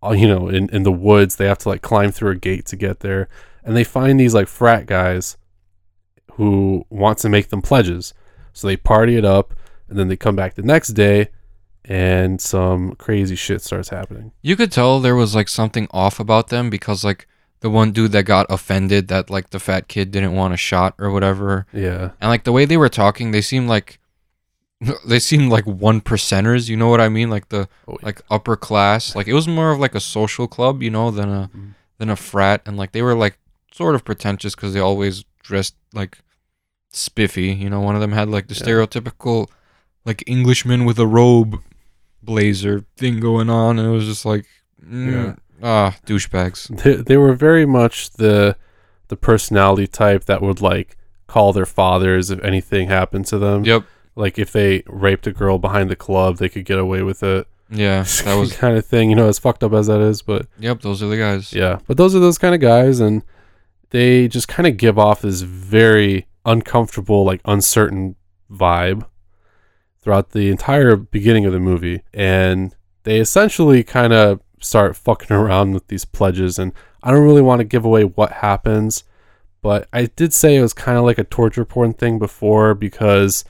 [0.02, 2.66] Uh, You know, in in the woods, they have to like climb through a gate
[2.66, 3.28] to get there,
[3.64, 5.36] and they find these like frat guys
[6.32, 8.14] who want to make them pledges.
[8.52, 9.54] So they party it up,
[9.88, 11.28] and then they come back the next day,
[11.84, 14.32] and some crazy shit starts happening.
[14.42, 17.26] You could tell there was like something off about them because like
[17.60, 20.94] the one dude that got offended that like the fat kid didn't want a shot
[20.98, 23.98] or whatever, Yeah, and like the way they were talking, they seemed like
[25.06, 26.68] they seemed like one percenters.
[26.68, 27.30] You know what I mean?
[27.30, 28.06] Like the Oh, yeah.
[28.06, 29.14] like upper class.
[29.16, 31.74] Like it was more of like a social club, you know, than a Mhm.
[31.98, 33.38] than a frat, and like they were like
[33.72, 36.18] sort of pretentious because they always dressed like
[36.90, 37.52] spiffy.
[37.52, 38.62] You know, one of them had like the Yeah.
[38.66, 39.48] stereotypical
[40.04, 41.60] like Englishman with a robe
[42.22, 44.46] blazer thing going on, and it was just like,
[44.84, 46.68] mm, ah, douchebags.
[46.82, 48.56] they, they were very much the
[49.08, 50.96] the personality type that would like
[51.28, 53.64] call their fathers if anything happened to them.
[53.64, 53.84] Yep.
[54.16, 57.46] Like if they raped a girl behind the club, they could get away with it.
[57.70, 58.52] Yeah, that was.
[58.54, 59.10] kind of thing.
[59.10, 61.52] You know, as fucked up as that is, but Yep, those are the guys.
[61.52, 61.78] yeah.
[61.86, 63.22] But those are those kind of guys, and
[63.90, 68.16] they just kind of give off this very uncomfortable, like uncertain
[68.50, 69.04] vibe
[70.00, 72.02] throughout the entire beginning of the movie.
[72.14, 76.58] And they essentially kind of start fucking around with these pledges.
[76.58, 79.04] And I don't really want to give away what happens,
[79.60, 83.44] but I did say it was kind of like a torture porn thing before because.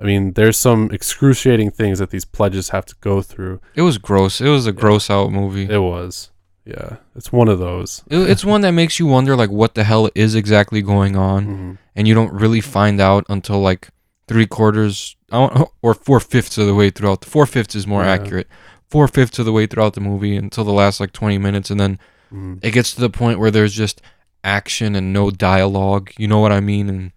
[0.00, 3.60] I mean, there's some excruciating things that these pledges have to go through.
[3.74, 4.40] It was gross.
[4.40, 5.68] It was a gross out movie.
[5.70, 6.30] It was.
[6.64, 6.96] Yeah.
[7.14, 8.02] It's one of those.
[8.08, 11.46] It, it's one that makes you wonder like what the hell is exactly going on.
[11.46, 11.78] Mhm.
[11.96, 13.88] and you don't really find out until like
[14.26, 17.24] three quarters or four fifths of the way throughout.
[17.24, 18.12] Four fifths is more Yeah.
[18.12, 18.46] accurate.
[18.88, 21.78] Four fifths of the way throughout the movie until the last like twenty minutes, and
[21.78, 21.98] then
[22.32, 22.58] Mhm.
[22.62, 24.00] it gets to the point where there's just
[24.44, 26.10] action and no dialogue.
[26.16, 26.88] You know what I mean?
[26.88, 27.12] And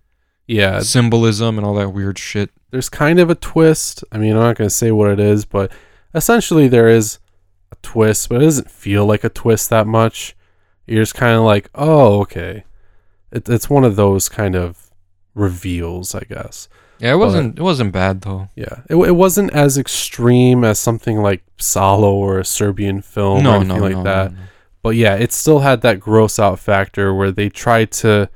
[0.48, 0.80] Yeah.
[0.80, 2.52] symbolism and all that weird shit.
[2.72, 4.04] There's kind of a twist.
[4.12, 5.72] I mean, I'm not going to say what it is, but
[6.14, 7.20] essentially there is
[7.72, 10.36] a twist, but it doesn't feel like a twist that much.
[10.86, 12.64] You're just kind of like, oh, okay.
[13.32, 14.92] It, it's one of those kind of
[15.34, 16.68] reveals, I guess.
[17.00, 17.60] Yeah, it wasn't.
[17.60, 18.50] It wasn't bad though.
[18.56, 18.82] Yeah.
[18.90, 23.56] It, it wasn't as extreme as something like Salo or a Serbian film or no,
[23.56, 24.32] anything no, like no, that.
[24.32, 24.44] no, no.
[24.82, 28.30] But yeah, it still had that gross out factor where they tried to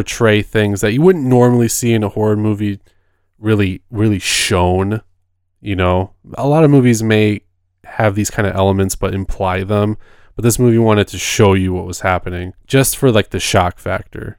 [0.00, 2.78] portray things that you wouldn't normally see in a horror movie
[3.38, 5.00] really really shown,
[5.62, 6.12] you know.
[6.34, 7.40] A lot of movies may
[7.84, 9.96] have these kind of elements but imply them,
[10.34, 13.78] but this movie wanted to show you what was happening just for like the shock
[13.78, 14.38] factor.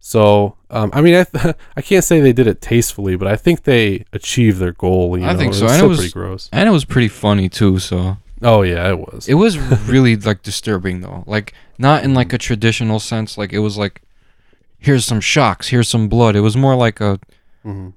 [0.00, 3.36] So, um, I mean, I, th- I can't say they did it tastefully, but I
[3.36, 5.16] think they achieved their goal.
[5.16, 5.38] You I know?
[5.38, 6.50] think so, and it was- pretty gross.
[6.52, 7.78] And it was pretty funny too.
[7.78, 9.28] So Oh yeah, it was.
[9.28, 9.56] it was
[9.88, 11.24] really like disturbing though.
[11.26, 13.38] Like not in like a traditional sense.
[13.38, 14.02] Like it was like,
[14.80, 16.34] here's some shocks, here's some blood.
[16.36, 17.18] It was more like a
[17.64, 17.92] Mhm.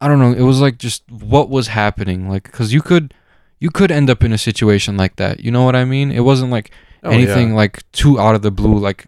[0.00, 0.32] I don't know.
[0.32, 3.14] It was like just what was happening, like because you could
[3.60, 5.40] you could end up in a situation like that.
[5.40, 6.12] You know what I mean?
[6.12, 6.70] It wasn't like
[7.02, 7.54] Oh, anything yeah.
[7.56, 9.06] like too out of the blue, like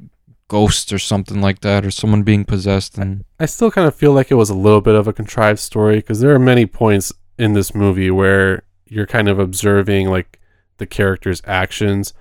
[0.48, 2.98] ghosts or something like that, or someone being possessed.
[2.98, 5.60] And I still kind of feel like it was a little bit of a contrived
[5.60, 10.40] story because there are many points in this movie where you're kind of observing like
[10.78, 12.12] the character's actions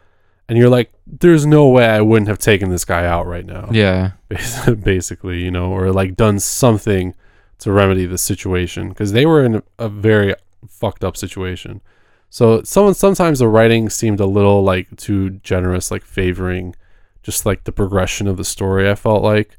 [0.49, 3.69] and you're like there's no way I wouldn't have taken this guy out right now.
[3.71, 4.11] yeah,
[4.83, 7.15] basically, you know, or like done something
[7.59, 10.33] to remedy the situation because they were in a, very
[10.67, 11.81] fucked up situation.
[12.29, 16.75] So someone sometimes the writing seemed a little like too generous, like favoring
[17.23, 18.89] just like the progression of the story.
[18.89, 19.57] I felt like,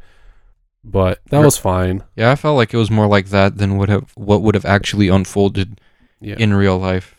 [0.84, 2.04] but that was fine.
[2.16, 4.64] yeah, I felt like it was more like that than would have what would have
[4.64, 5.80] actually unfolded
[6.20, 6.36] Yeah.
[6.38, 7.16] in real life.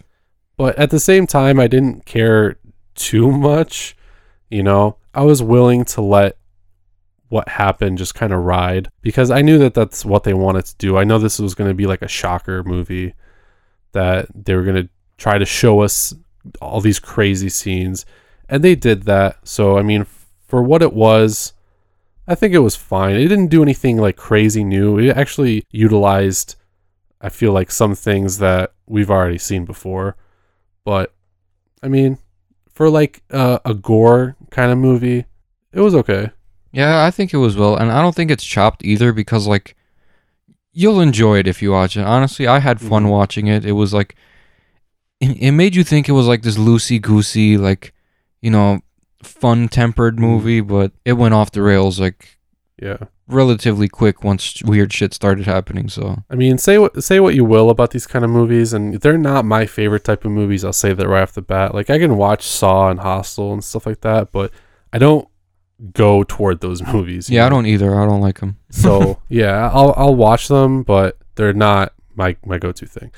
[0.57, 2.57] but at the same time, I didn't care
[2.95, 3.95] too much.
[4.49, 6.37] You know, I was willing to let
[7.29, 10.75] what happened just kind of ride because I knew that that's what they wanted to
[10.75, 10.97] do.
[10.97, 13.13] I know this was going to be like a shocker movie
[13.93, 16.13] that they were going to try to show us
[16.61, 18.05] all these crazy scenes,
[18.49, 19.47] and they did that.
[19.47, 20.05] So, I mean,
[20.47, 21.53] for what it was,
[22.27, 23.15] I think it was fine.
[23.15, 24.97] It didn't do anything like crazy new.
[24.99, 26.55] It actually utilized,
[27.21, 30.17] I feel like, some things that we've already seen before.
[30.83, 31.13] But
[31.83, 32.17] I mean,
[32.81, 35.23] for like uh, a gore kind of movie,
[35.71, 36.31] it was okay.
[36.71, 39.75] Yeah, I think it was well, and I don't think it's chopped either because like
[40.73, 42.03] you'll enjoy it if you watch it.
[42.03, 43.09] Honestly, I had fun Mhm.
[43.11, 43.65] watching it.
[43.65, 44.15] It was like
[45.19, 47.93] it, it made you think it was like this loosey goosey, like
[48.41, 48.79] you know,
[49.21, 52.39] fun tempered movie, but it went off the rails like
[52.81, 52.97] Yeah.
[53.27, 55.87] relatively quick once weird shit started happening.
[55.87, 58.95] So I mean, say what say what you will about these kind of movies, and
[59.01, 60.65] they're not my favorite type of movies.
[60.65, 61.73] I'll say that right off the bat.
[61.75, 64.51] Like I can watch Saw and Hostel and stuff like that, but
[64.91, 65.27] I don't
[65.93, 67.29] go toward those movies.
[67.29, 67.99] yeah, I don't either.
[67.99, 68.57] I don't like them.
[68.69, 73.11] So yeah, I'll I'll watch them, but they're not my my go to thing.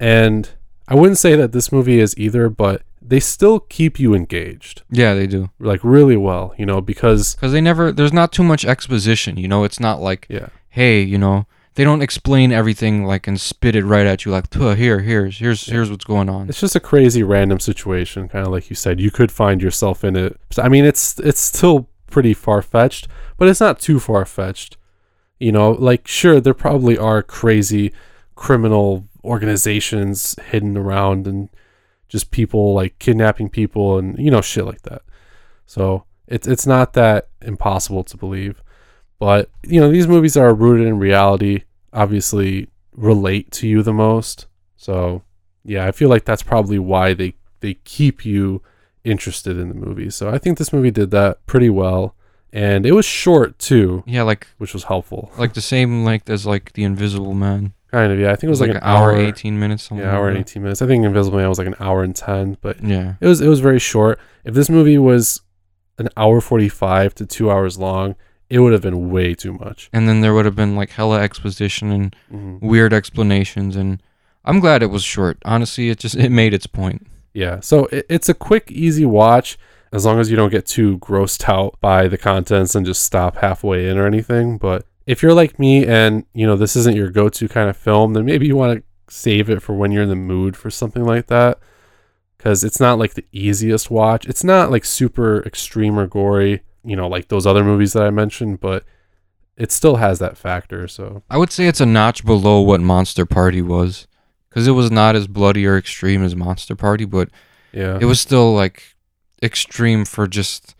[0.00, 0.48] And
[0.86, 5.14] I wouldn't say that this movie is either, but they still keep you engaged, Yeah,
[5.14, 7.92] they do like really well, you know, because because they never.
[7.92, 9.36] There's not too much exposition.
[9.36, 13.40] You know, it's not like yeah, hey, you know, they don't explain everything like and
[13.40, 16.48] spit it right at you like, "Tuh, here, here's here's here's what's going on.
[16.48, 19.00] it's just a crazy random situation, kind of like you said.
[19.00, 20.38] You could find yourself in it.
[20.58, 24.76] I mean, it's it's still pretty far fetched, but it's not too far fetched.
[25.38, 27.92] You know, like sure, there probably are crazy
[28.34, 31.48] criminal organizations hidden around and
[32.08, 35.02] just people like kidnapping people and you know shit like that.
[35.66, 38.62] So it's it's not that impossible to believe,
[39.18, 41.64] but you know these movies are rooted in reality.
[41.92, 44.46] Obviously, relate to you the most.
[44.76, 45.22] So
[45.64, 48.62] yeah, I feel like that's probably why they they keep you
[49.04, 50.10] interested in the movie.
[50.10, 52.14] So I think this movie did that pretty well,
[52.52, 55.30] and it was short too, Yeah, like which was helpful.
[55.38, 57.72] like the same length as like the Invisible Man.
[57.90, 58.28] Kind of, yeah.
[58.32, 59.84] I think It it was, like, an hour, eighteen minutes.
[59.84, 60.82] Something Yeah, hour and eighteen minutes.
[60.82, 63.48] I think Invisible Man was like an hour and ten, but Yeah, it was it
[63.48, 64.18] was very short.
[64.44, 65.40] If this movie was
[65.98, 68.14] an hour forty five to two hours long,
[68.50, 69.88] it would have been way too much.
[69.92, 72.60] and then there would have been like hella exposition and Mhm.
[72.62, 74.02] weird explanations, and
[74.44, 75.38] I'm glad it was short.
[75.44, 77.06] Honestly, it just it made its point.
[77.34, 79.58] Yeah, so it, it's a quick, easy watch
[79.92, 83.36] as long as you don't get too grossed out by the contents and just stop
[83.36, 84.58] halfway in or anything.
[84.58, 88.12] But if you're like me and you know this isn't your go-to kind of film,
[88.12, 91.04] then maybe you want to save it for when you're in the mood for something
[91.04, 91.58] like that.
[92.36, 94.26] Because it's not like the easiest watch.
[94.26, 98.10] It's not like super extreme or gory, you know, like those other movies that I
[98.10, 98.84] mentioned, but
[99.56, 100.86] it still has that factor.
[100.86, 104.06] So I would say it's a notch below what Monster Party was,
[104.48, 107.30] because it was not as bloody or extreme as Monster Party, but
[107.72, 108.94] yeah, it was still like
[109.42, 110.76] extreme for just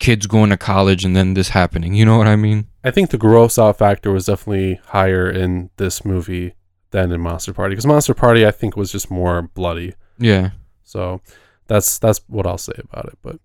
[0.00, 1.94] kids going to college and then this happening.
[1.94, 2.66] You know what I mean?
[2.88, 6.54] I think the gross out factor was definitely higher in this movie
[6.90, 9.94] than in Monster Party because Monster Party I think was just more bloody.
[10.18, 10.50] Yeah.
[10.84, 11.20] So
[11.66, 13.18] that's that's what I'll say about it.
[13.22, 13.38] But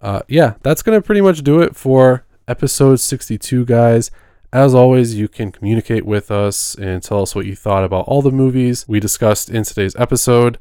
[0.00, 4.10] uh, yeah, that's gonna pretty much do it for episode 62, guys.
[4.52, 8.20] As always, you can communicate with us and tell us what you thought about all
[8.20, 10.58] the movies we discussed in today's episode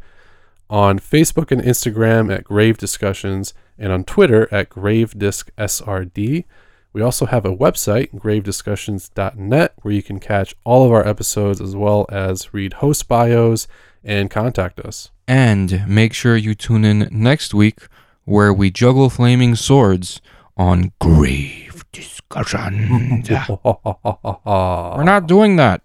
[0.69, 6.45] on Facebook and Instagram at Grave Discussions and on Twitter at GraveDiscSRD.
[6.93, 11.75] We also have a website, gravediscussions.net, where you can catch all of our episodes as
[11.75, 13.67] well as read host bios
[14.03, 15.11] and contact us.
[15.27, 17.79] And make sure you tune in next week
[18.25, 20.21] where we juggle flaming swords
[20.57, 23.23] on Grave Discussion.
[23.65, 25.81] We're not doing that.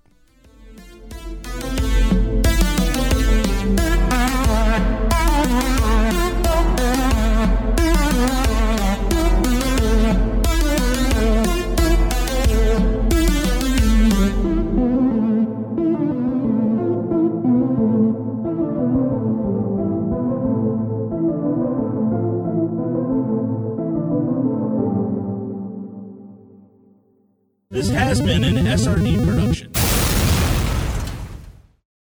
[27.77, 29.86] This has been an SRD production.